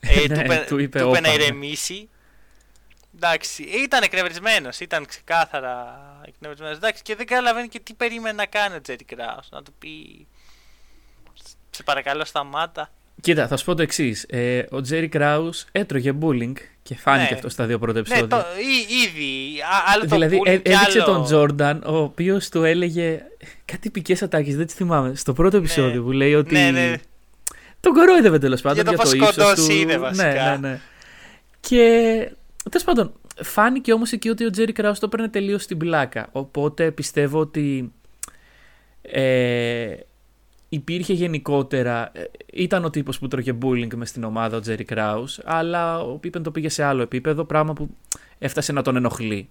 [0.00, 1.34] ε, ναι, του, είπε, του είπε να ναι.
[1.34, 2.08] ηρεμήσει.
[3.24, 6.76] Εντάξει, ήταν εκνευρισμένος, ήταν ξεκάθαρα εκνευρισμένος.
[6.76, 9.48] Εντάξει, και δεν καταλαβαίνει και τι περίμενε να κάνει ο Τζέρι Κράους.
[9.50, 10.26] Να του πει.
[11.70, 12.90] Σε παρακαλώ, σταμάτα.
[13.20, 14.26] Κοίτα, θα σου πω το εξής.
[14.28, 16.52] Ε, ο Τζέρι Κράους έτρωγε bullying
[16.82, 17.34] και φάνηκε ναι.
[17.34, 18.22] αυτό στα δύο πρώτα επεισόδια.
[18.22, 19.58] Ναι, το, ή, ήδη.
[19.94, 21.04] Άλλο δηλαδή, το bullying ε, έδειξε άλλο...
[21.04, 23.22] τον Τζόρνταν, ο οποίος του έλεγε
[23.64, 25.14] κάτι πικέ ατάκες, δεν τις θυμάμαι.
[25.14, 25.64] Στο πρώτο ναι.
[25.64, 26.06] επεισόδιο ναι.
[26.06, 26.54] που λέει ότι.
[26.54, 26.94] Ναι, ναι.
[27.80, 28.84] Τον κορόιδευε τέλος πάντων.
[28.84, 29.72] Για το, για το ύψος του.
[29.72, 30.26] είναι βασικά.
[30.26, 30.80] Ναι, ναι, ναι.
[31.60, 32.30] Και
[32.70, 36.28] τέλος πάντων, φάνηκε όμως εκεί ότι ο Τζέρι Κράους το έπαιρνε τελείως στην πλάκα.
[36.32, 37.92] Οπότε πιστεύω ότι.
[39.02, 39.96] Ε,
[40.68, 42.10] υπήρχε γενικότερα.
[42.14, 46.18] Ε, ήταν ο τύπος που τρώγε bullying μες στην ομάδα, ο Τζέρι Κράους, αλλά ο
[46.18, 47.96] Πίπεν το πήγε σε άλλο επίπεδο, πράγμα που
[48.38, 49.48] έφτασε να τον ενοχλεί.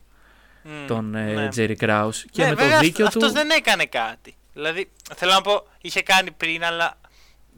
[0.63, 1.47] Mm, τον ε, ναι.
[1.47, 2.25] Τζέρι Κράους.
[2.31, 3.17] Και ναι, με το δίκιο του.
[3.17, 4.35] Αυτός δεν έκανε κάτι.
[4.53, 6.97] Δηλαδή, θέλω να πω, είχε κάνει πριν, αλλά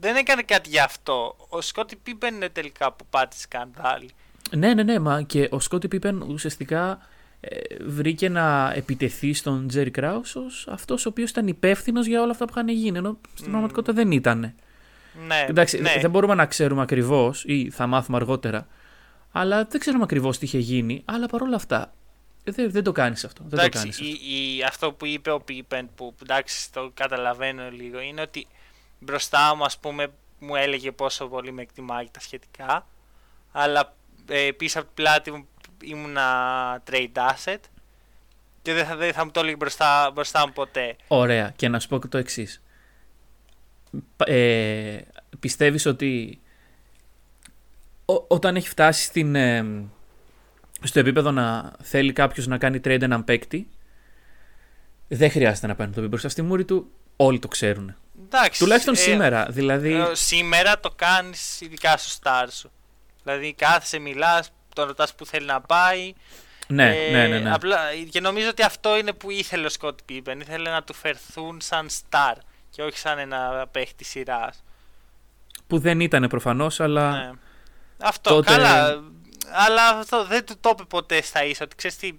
[0.00, 1.36] δεν έκανε κάτι γι' αυτό.
[1.48, 4.10] Ο Σκότι Πίπεν είναι τελικά που πάτησε σκανδάλι.
[4.50, 6.98] Ναι, ναι, ναι, μα και ο Σκότι Πίπεν ουσιαστικά
[7.40, 12.30] ε, βρήκε να επιτεθεί στον Τζέρι Κράου ως αυτός ο οποίος ήταν υπεύθυνος για όλα
[12.30, 12.98] αυτά που είχαν γίνει.
[12.98, 13.50] Ενώ στην mm.
[13.50, 14.54] πραγματικότητα δεν ήταν.
[15.26, 15.94] Ναι, Εντάξει, ναι.
[16.00, 18.66] δεν μπορούμε να ξέρουμε ακριβώς ή θα μάθουμε αργότερα
[19.32, 21.02] Αλλά δεν ξέρουμε ακριβώς τι είχε γίνει.
[21.04, 21.92] Αλλά παρόλα αυτά
[22.44, 23.44] δεν, δεν το κάνεις αυτό.
[23.48, 24.26] Δεν εντάξει, το κάνεις αυτό.
[24.26, 28.46] η, η, αυτό που είπε ο Πίπεν, που εντάξει το καταλαβαίνω λίγο, είναι ότι
[28.98, 30.06] μπροστά μου, ας πούμε,
[30.38, 32.86] μου έλεγε πόσο πολύ με εκτιμάει τα σχετικά.
[33.52, 33.94] Αλλά
[34.28, 35.46] ε, πίσω από την πλάτη μου
[35.82, 37.58] ήμουνα trade asset
[38.62, 40.96] και δεν θα, δεν θα μου το έλεγε μπροστά, μπροστά μου ποτέ.
[41.08, 41.52] Ωραία.
[41.56, 42.62] Και να σου πω και το εξής.
[44.16, 44.98] Ε,
[45.40, 46.40] πιστεύεις ότι
[48.04, 49.64] ό, όταν έχει φτάσει στην, ε,
[50.82, 53.68] στο επίπεδο να θέλει κάποιος να κάνει trade έναν παίκτη,
[55.08, 56.90] δεν χρειάζεται να παίρνει το πει μπροστά στη μούρη του.
[57.16, 57.96] Όλοι το ξέρουν.
[58.24, 59.46] Εντάξει, Τουλάχιστον ε, σήμερα.
[59.50, 62.70] Δηλαδή, ε, σήμερα το κάνεις ειδικά στο star σου.
[63.24, 66.12] Δηλαδή κάθεσαι, μιλάς, τον ρωτάς που θέλει να πάει.
[66.68, 67.52] ναι, Ε, ναι, ναι, ναι.
[67.54, 67.78] Απλά,
[68.10, 70.40] και νομίζω ότι αυτό είναι που ήθελε ο Σκότ Πίπεν.
[70.40, 72.34] Ήθελε να του φερθούν σαν star
[72.70, 74.62] και όχι σαν ένα παίχτη σειράς.
[75.66, 77.10] Που δεν ήταν προφανώς, αλλά.
[77.10, 77.30] Ναι.
[77.98, 79.02] Αυτό, τότε- καλά.
[79.52, 81.64] Αλλά αυτό δεν του το είπε ποτέ στα ίσα.
[81.64, 82.12] Ότι ξέρεις τι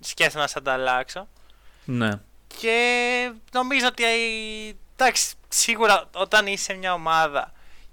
[0.00, 1.28] σκέφτομαι να σε ανταλλάξω.
[1.84, 2.10] ναι.
[2.60, 4.04] Και νομίζω ότι
[4.96, 7.52] εντάξει, σίγουρα όταν είσαι σε μια ομάδα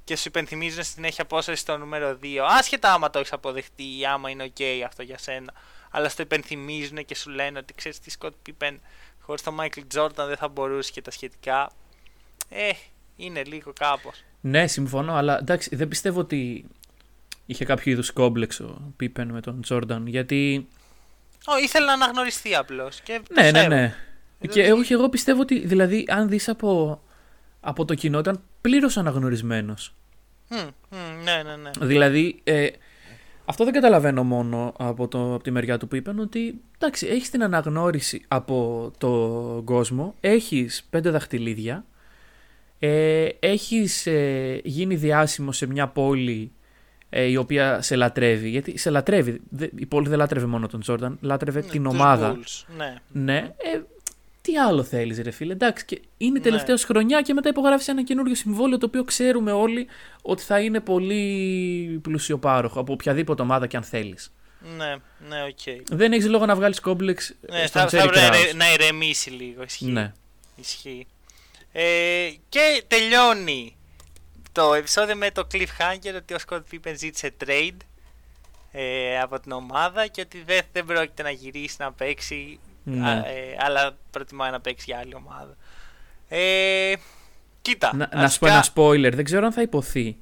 [0.10, 4.06] και σου υπενθυμίζουν συνέχεια πόσο είσαι στο νούμερο 2, άσχετα άμα το έχεις αποδεχτεί ή
[4.06, 5.54] άμα είναι ok αυτό για σένα,
[5.92, 8.76] αλλά στο υπενθυμίζουν και σου λένε ότι ξέρεις τι Scott Pippen
[9.22, 11.72] χωρίς τον Michael Jordan δεν θα μπορούσε και τα σχετικά.
[12.50, 12.70] Ε,
[13.16, 14.24] είναι λίγο κάπως.
[14.42, 16.66] Ναι, συμφωνώ, αλλά εντάξει, δεν πιστεύω ότι
[17.46, 20.08] είχε κάποιο είδους κόμπλεξ ο Πίπεν με τον Τζόρνταν.
[20.08, 20.68] Γιατί.
[21.46, 23.02] Ω, ήθελε να αναγνωριστεί απλώς.
[23.34, 23.96] Ναι, ναι, ναι.
[24.40, 27.02] Δηλαδή- Και εγώ, και εγώ πιστεύω ότι, δηλαδή, αν δεις από,
[27.60, 29.94] από το κοινό, ήταν πλήρως αναγνωρισμένος.
[31.24, 31.86] ναι, ναι, ναι.
[31.88, 32.68] Δηλαδή, ε,
[33.46, 37.30] αυτό δεν καταλαβαίνω μόνο από, το, από τη μεριά του που είπαν ότι εντάξει, έχεις
[37.30, 41.86] την αναγνώριση από τον κόσμο, έχεις πέντε δαχτυλίδια,
[42.80, 46.52] ε, έχεις ε, γίνει διάσημος σε μια πόλη
[47.10, 50.80] ε, η οποία σε λατρεύει, γιατί σε λατρεύει, Δε- η πόλη δεν λάτρευε μόνο τον
[50.80, 52.36] Τζόρνταν, λάτρευε την Τους ομάδα.
[52.36, 52.96] Bulls, Ναι.
[53.12, 53.82] Ναι, ε,
[54.50, 56.44] τι άλλο θέλεις, ρε φίλε; Εντάξει, και είναι Ναι.
[56.44, 59.88] τελευταία χρονιά και μετά υπογράφεις ένα καινούριο συμβόλαιο το οποίο ξέρουμε όλοι
[60.22, 64.34] ότι θα είναι πολύ πλουσιοπάροχο από οποιαδήποτε ομάδα και αν θέλεις.
[64.78, 64.96] Ναι,
[65.30, 65.82] ναι, οκ.
[65.90, 68.42] Δεν έχεις λόγο να βγάλεις κόμπλεξ Ναι, στον θα, θα Jerry πρέπει να, Krause.
[68.42, 69.64] ηρε- να ηρεμήσει λίγο.
[69.64, 69.86] Ισχύει.
[69.86, 70.14] Ναι.
[70.56, 71.08] Ισχύει.
[71.72, 73.76] Ε, και τελειώνει
[74.52, 77.78] το επεισόδιο με το cliffhanger ότι ο Scott Pippen ζήτησε trade
[78.72, 82.60] ε, από την ομάδα και ότι δεν, δεν πρόκειται να γυρίσει να παίξει
[82.90, 83.10] Ναι.
[83.10, 85.56] α, ε, αλλά προτιμάει να παίξει για άλλη ομάδα.
[86.28, 86.94] Ε,
[87.62, 87.96] κοίτα.
[87.96, 90.18] Να, να σου πω αρχικά- ένα spoiler, δεν ξέρω αν θα υποθεί.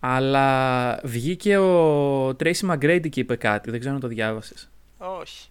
[0.00, 4.70] Αλλά βγήκε ο Tracy McGrady και είπε κάτι, δεν ξέρω αν το διάβασες.
[4.98, 5.48] Όχι.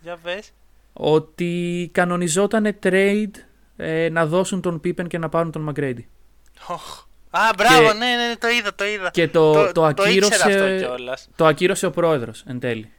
[0.00, 0.50] Για πες.
[0.92, 3.30] Ότι κανονιζόταν trade
[3.76, 6.04] ε, να δώσουν τον Pippen και να πάρουν τον McGrady.
[6.68, 7.04] Οχ.
[7.30, 9.10] Α, μπράβο, Και- ναι, ναι, ναι, το είδα, το είδα.
[9.10, 11.28] Και το, το, το ήξερα αυτό ακύρωσε, κιόλας.
[11.36, 12.90] το ακύρωσε ο πρόεδρος εν τέλει.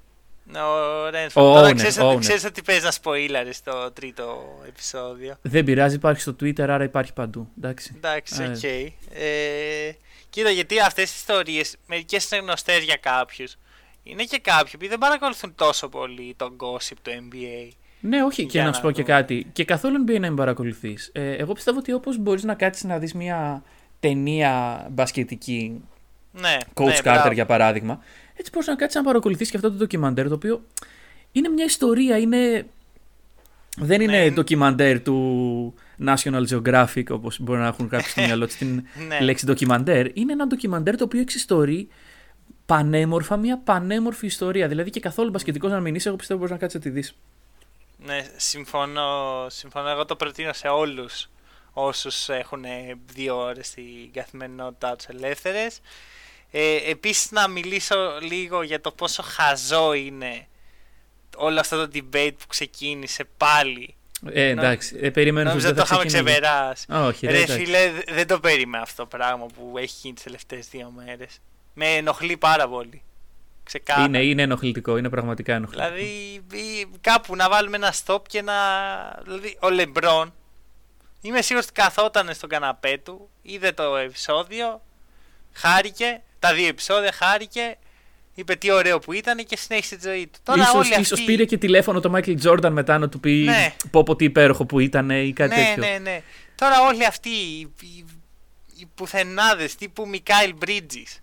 [0.48, 1.48] Ναι, Ο Ρένφορντ.
[1.48, 2.20] Ο Τώρα owner, ξέρεις, owner.
[2.20, 5.36] ξέρεις ότι παίζει να σποϊλάρει στο τρίτο επεισόδιο.
[5.42, 7.50] Δεν πειράζει, υπάρχει στο Twitter, άρα υπάρχει παντού.
[7.58, 7.94] Εντάξει.
[7.96, 8.48] Εντάξει, Ε.
[8.48, 8.64] οκ.
[8.64, 9.96] Ε,
[10.30, 13.56] κοίτα, γιατί αυτές τι ιστορίες μερικές είναι γνωστές για κάποιους.
[14.04, 17.72] Είναι και κάποιοι που δεν παρακολουθούν τόσο πολύ τον gossip του NBA.
[18.00, 19.14] Ναι, όχι, και Για να να σου πω και δούμε.
[19.14, 19.48] κάτι.
[19.54, 21.10] Και καθόλου NBA να μην παρακολουθείς.
[21.14, 23.64] Ε, εγώ πιστεύω ότι όπως μπορείς να κάτσεις να δεις μια
[24.00, 25.82] ταινία μπασκετική,
[26.32, 27.32] Ναι, Coach ναι, Carter μπράβο.
[27.32, 28.00] για παράδειγμα,
[28.36, 30.62] έτσι μπορείς να κάτσεις να παρακολουθείς και αυτό το ντοκιμαντέρ το οποίο
[31.32, 32.66] είναι μια ιστορία, είναι.
[33.78, 34.32] Δεν είναι Ναι.
[34.32, 35.74] ντοκιμαντέρ του
[36.06, 39.20] National Geographic όπως μπορεί να έχουν κάποιοι στο μυαλό του την Ναι.
[39.20, 40.18] λέξη ντοκιμαντέρ.
[40.18, 41.88] Είναι ένα ντοκιμαντέρ το οποίο εξιστορεί
[42.66, 44.68] πανέμορφα μια πανέμορφη ιστορία.
[44.68, 47.16] Δηλαδή και καθόλου μπασκετικός να μην είσαι, εγώ πιστεύω μπορείς να κάτσεις να τη δεις.
[48.06, 49.90] Ναι, συμφωνώ, συμφωνώ.
[49.90, 51.30] Εγώ το προτείνω σε όλους
[51.74, 52.64] όσους έχουν
[53.14, 55.80] δύο ώρες στην καθημερινότητά τους ελεύθερες.
[56.58, 60.48] Ε, Επίσης, να μιλήσω λίγο για το πόσο χαζό είναι
[61.36, 63.96] όλο αυτό το debate που ξεκίνησε πάλι.
[64.30, 66.42] Ε, εντάξει, ε, περιμένω Νόμιζα ότι ότι δεν το θα είχαμε ξεκινήσει.
[66.42, 67.08] ξεπεράσει.
[67.10, 67.64] Όχι, ρε, Ρε εντάξει.
[67.66, 71.40] φίλε, δε- δεν το περίμενα αυτό το πράγμα που έχει γίνει τις τελευταίες δύο μέρες.
[71.74, 73.02] Με ενοχλεί πάρα πολύ.
[73.64, 74.06] Ξεκάθαρα.
[74.08, 75.90] Είναι, είναι ενοχλητικό, είναι πραγματικά ενοχλητικό.
[75.94, 78.54] Δηλαδή ή κάπου να βάλουμε ένα stop και να.
[79.24, 80.34] Δηλαδή ο Λεμπρόν.
[81.22, 84.82] Είμαι σίγουρος ότι καθόταν στον καναπέ του, είδε το επεισόδιο,
[85.56, 87.78] χάρηκε, τα δύο επεισόδια χάρηκε,
[88.36, 90.40] είπε τι ωραίο που ήταν και συνέχισε τη ζωή του.
[90.44, 91.02] Τώρα ίσως, όλοι αυτοί...
[91.02, 93.74] ίσως πήρε και τηλέφωνο το Michael Jordan μετά να του πει Ναι.
[93.92, 95.92] πω πω τι υπέροχο που ήταν ή κάτι ναι, τέτοιο.
[95.92, 96.22] ναι, ναι.
[96.56, 98.06] Τώρα όλοι αυτοί οι, οι,
[98.80, 101.20] οι πουθενάδες τύπου Μικάιλ Μπρίτζης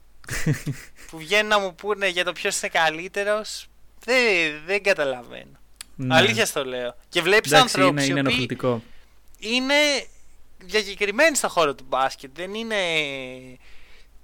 [1.10, 3.66] που βγαίνουν να μου πούνε για το ποιος είναι καλύτερος
[4.04, 4.16] δεν,
[4.66, 5.60] δεν καταλαβαίνω.
[5.96, 6.14] Ναι.
[6.14, 6.96] Αλήθεια στο λέω.
[7.08, 8.46] Και βλέπεις Εντάξει, ανθρώπους είναι, οι είναι οποίοι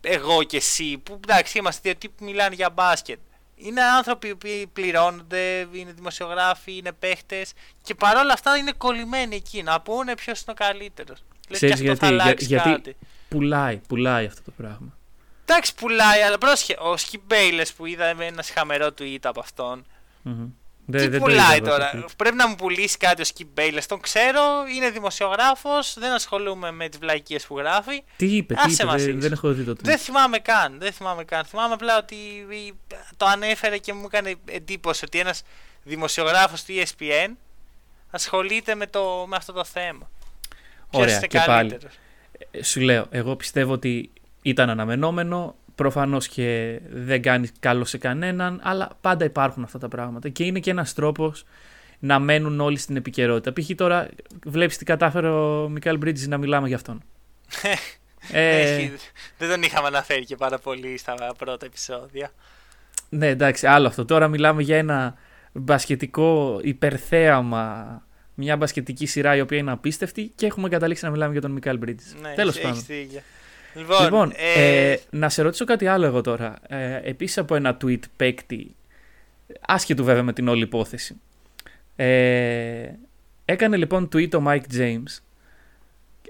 [0.09, 3.18] εγώ και εσύ, που εντάξει είμαστε δύο τύποι που μιλάνε για μπάσκετ.
[3.56, 7.52] Είναι άνθρωποι που πληρώνονται, είναι δημοσιογράφοι, είναι παίχτες
[7.82, 11.24] και παρόλα αυτά είναι κολλημένοι εκεί να πούνε ποιος είναι ο καλύτερος.
[11.50, 12.96] Ξέρεις γιατί, για, γιατί
[13.28, 14.96] πουλάει, πουλάει αυτό το πράγμα.
[15.44, 16.76] Εντάξει, πουλάει, αλλά πρόσχε.
[16.80, 19.86] Ο Σκιμπέιλε που είδαμε ένα χαμερό tweet από αυτόν.
[20.24, 20.48] Mm-hmm.
[20.93, 23.86] Τι δεν, πουλάει τώρα; Πρέπει να μου πουλήσει κάτι ο Σκιπ Μπέιλες.
[23.86, 24.43] Τον ξέρω,
[24.76, 28.03] είναι δημοσιογράφος, δεν ασχολούμαι με τις βλαϊκίες που γράφει.
[28.16, 29.82] Τι είπε, τι είπε δεν, δεν, έχω δει το tweet.
[29.82, 30.78] Δεν θυμάμαι καν.
[30.78, 31.45] Δεν θυμάμαι καν.
[31.45, 32.16] Θυμάμαι απλά ότι
[33.16, 35.43] το ανέφερε και μου έκανε εντύπωση ότι ένας
[35.82, 37.30] δημοσιογράφος του ESPN
[38.11, 40.11] ασχολείται με, το, με αυτό το θέμα.
[40.91, 41.78] Ωραία, και πάλι.
[42.51, 44.11] Ε, σου λέω, εγώ πιστεύω ότι
[44.43, 50.29] ήταν αναμενόμενο, προφανώς και δεν κάνει καλό σε κανέναν, αλλά πάντα υπάρχουν αυτά τα πράγματα
[50.29, 51.45] και είναι και ένας τρόπος
[51.99, 53.53] να μένουν όλοι στην επικαιρότητα.
[53.53, 53.70] Π.χ.
[53.74, 54.09] τώρα
[54.45, 57.03] βλέπεις τι κατάφερε ο Μικάλ Μπρίτζης να μιλάμε για αυτόν.
[58.33, 58.91] ε...
[59.39, 62.31] δεν τον είχαμε αναφέρει και πάρα πολύ στα πρώτα επεισόδια.
[63.09, 64.05] Ναι, εντάξει, άλλο αυτό.
[64.05, 65.14] Τώρα μιλάμε για ένα
[65.53, 68.03] μπασκετικό υπερθέαμα
[68.35, 71.79] μια μπασκετική σειρά η οποία είναι απίστευτη και έχουμε καταλήξει να μιλάμε για τον Μικάλ
[71.79, 72.05] Μπρίτζ.
[72.20, 72.85] Ναι, Τέλος πάντων.
[73.79, 74.91] Λοιπόν, λοιπόν ε...
[74.91, 76.55] Ε, να σε ρωτήσω κάτι άλλο εγώ τώρα.
[76.68, 78.74] Ε, Επίσης από ένα tweet παίκτη,
[79.61, 81.20] άσχετου βέβαια με την όλη υπόθεση.
[81.97, 82.91] Ε,
[83.45, 85.03] έκανε λοιπόν tweet ο Mike James.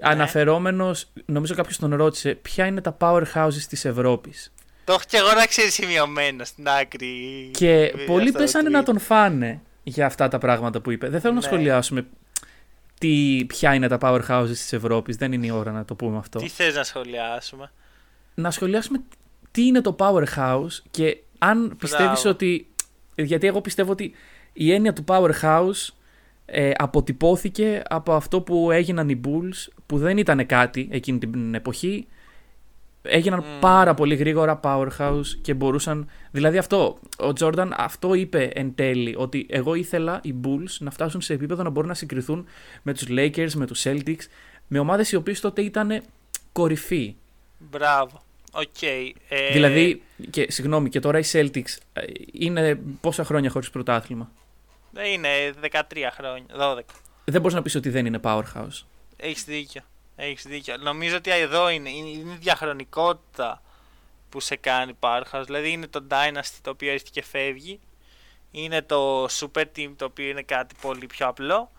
[0.01, 0.11] Ναι.
[0.11, 5.33] Αναφερόμενος, νομίζω κάποιος τον ρώτησε, ποια είναι τα powerhouses της Ευρώπης; Το έχω και εγώ
[5.33, 7.49] να ξέρεις σημειωμένο στην άκρη.
[7.53, 11.09] Και πολλοί πέσανε να τον φάνε για αυτά τα πράγματα που είπε.
[11.09, 11.45] Δεν θέλω να ναι.
[11.45, 12.05] σχολιάσουμε
[12.99, 15.15] τι, ποια είναι τα powerhouses της Ευρώπης.
[15.15, 16.39] Δεν είναι η ώρα να το πούμε αυτό.
[16.39, 17.71] Τι θες να σχολιάσουμε;
[18.33, 19.01] Να σχολιάσουμε
[19.51, 22.67] τι είναι το powerhouse και αν πιστεύεις ότι...
[23.15, 24.13] Γιατί εγώ πιστεύω ότι
[24.53, 25.93] η έννοια του powerhouse
[26.45, 32.07] ε, αποτυπώθηκε από αυτό που έγιναν οι Bulls που δεν ήταν κάτι εκείνη την εποχή
[33.09, 36.09] έγιναν πάρα πολύ γρήγορα powerhouse και μπορούσαν.
[36.31, 41.21] Δηλαδή αυτό, ο Τζόρνταν αυτό είπε εν τέλει, ότι εγώ ήθελα οι Bulls να φτάσουν
[41.21, 42.45] σε επίπεδο να μπορούν να συγκριθούν
[42.81, 44.23] με τους Lakers, με τους Celtics,
[44.67, 46.03] με ομάδες οι οποίες τότε ήταν
[46.51, 47.15] κορυφή.
[47.57, 48.21] Μπράβο.
[48.51, 49.11] Okay.
[49.29, 49.51] Ε...
[49.51, 52.01] Δηλαδή, και, συγγνώμη, και τώρα οι Celtics ε,
[52.31, 54.31] είναι πόσα χρόνια χωρίς πρωτάθλημα;
[55.13, 55.29] Είναι
[55.61, 55.77] 13
[56.13, 56.81] χρόνια, 12.
[57.25, 58.83] Δεν μπορείς να πεις ότι δεν είναι powerhouse.
[59.17, 59.81] Έχεις δίκιο.
[60.21, 60.77] Έχεις δίκιο.
[60.77, 63.61] Νομίζω ότι εδώ είναι, είναι η διαχρονικότητα
[64.29, 65.43] που σε κάνει Powerhouse.
[65.45, 67.79] Δηλαδή είναι το Dynasty το οποίο έρχεται και φεύγει.
[68.51, 71.71] Είναι το Super Team το οποίο είναι κάτι πολύ πιο απλό.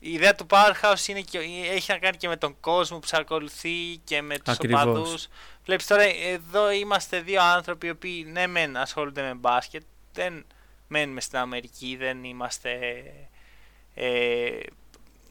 [0.00, 1.38] Η ιδέα του Powerhouse είναι και,
[1.70, 5.28] έχει να κάνει και με τον κόσμο που σε ακολουθεί και με τους οπαδούς.
[5.64, 9.82] Βλέπεις τώρα εδώ είμαστε δύο άνθρωποι οι οποίοι ναι μεν ασχολούνται με μπάσκετ.
[10.12, 10.44] Δεν
[10.88, 13.02] μένουμε στην Αμερική, δεν είμαστε
[13.94, 14.60] ε,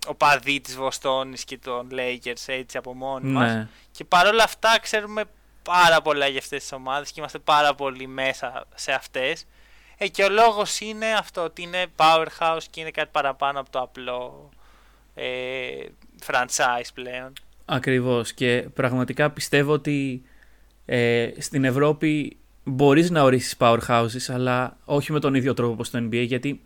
[0.07, 3.39] οπαδοί της Βοστόνης και των Lakers έτσι από μόνοι ναι.
[3.39, 3.67] μας.
[3.91, 5.23] Και παρόλα αυτά ξέρουμε
[5.63, 9.45] πάρα πολλά για αυτές τις ομάδες και είμαστε πάρα πολύ μέσα σε αυτές.
[9.97, 13.79] Ε, και ο λόγος είναι αυτό ότι είναι powerhouse και είναι κάτι παραπάνω από το
[13.79, 14.49] απλό
[15.13, 15.25] ε,
[16.25, 17.33] franchise πλέον.
[17.65, 20.23] Ακριβώς και πραγματικά πιστεύω ότι
[20.85, 25.97] ε, στην Ευρώπη μπορείς να ορίσεις powerhouses αλλά όχι με τον ίδιο τρόπο όπως το
[25.97, 26.61] NBA γιατί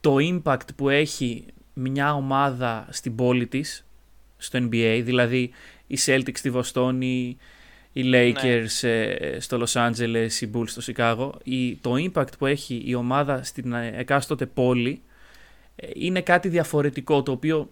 [0.00, 1.44] το impact που έχει
[1.78, 3.86] μια ομάδα στην πόλη της,
[4.36, 5.50] στο NBA, δηλαδή
[5.86, 7.36] οι Celtics στη Βοστόνη,
[7.92, 9.40] οι Lakers ναι.
[9.40, 11.30] στο Los Angeles, οι Bulls στο Chicago,
[11.80, 15.02] το impact που έχει η ομάδα στην ε, εκάστοτε πόλη
[15.76, 17.70] ε, είναι κάτι διαφορετικό, το οποίο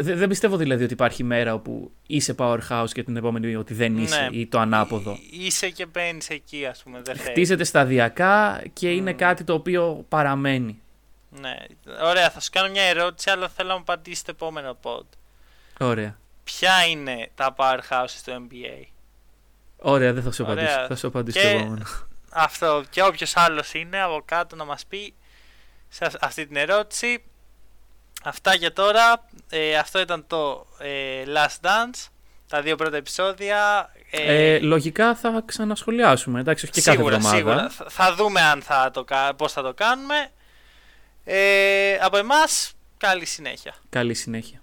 [0.00, 4.28] δεν πιστεύω δηλαδή ότι υπάρχει μέρα όπου είσαι powerhouse και την επόμενη ότι δεν είσαι
[4.30, 4.38] ναι.
[4.38, 5.18] ή το ανάποδο.
[5.30, 7.00] Είσαι και μπαίνεις εκεί, ας πούμε.
[7.04, 10.81] Δεν Χτίζεται σταδιακά και είναι κάτι το οποίο παραμένει.
[11.40, 11.56] Ναι.
[12.02, 15.04] Ωραία, θα σου κάνω μια ερώτηση, αλλά θέλω να μου απαντήσεις το επόμενο pod.
[15.78, 16.18] Ωραία.
[16.44, 18.86] Ποια είναι τα powerhouses στο NBA?
[19.76, 20.86] Ωραία, δεν θα σου απαντήσω.
[20.88, 21.84] Θα σου απαντήσω το επόμενο.
[22.30, 22.82] Αυτό.
[22.90, 25.14] Και όποιος άλλος είναι από κάτω να μας πει
[25.88, 27.24] σε αυτή την ερώτηση.
[28.22, 29.28] Αυτά για τώρα.
[29.50, 32.08] Ε, αυτό ήταν το ε, Last Dance.
[32.48, 33.90] Τα δύο πρώτα επεισόδια.
[34.10, 36.40] Ε, ε λογικά θα ξανασχολιάσουμε.
[36.40, 37.68] Εντάξει, όχι και σίγουρα, κάθε εβδομάδα.
[37.70, 37.90] Σίγουρα.
[37.90, 39.04] Θα, δούμε αν θα το,
[39.36, 40.30] πώς θα το κάνουμε.
[41.24, 43.74] Ε, από εμάς, καλή συνέχεια.
[43.88, 44.60] Καλή συνέχεια.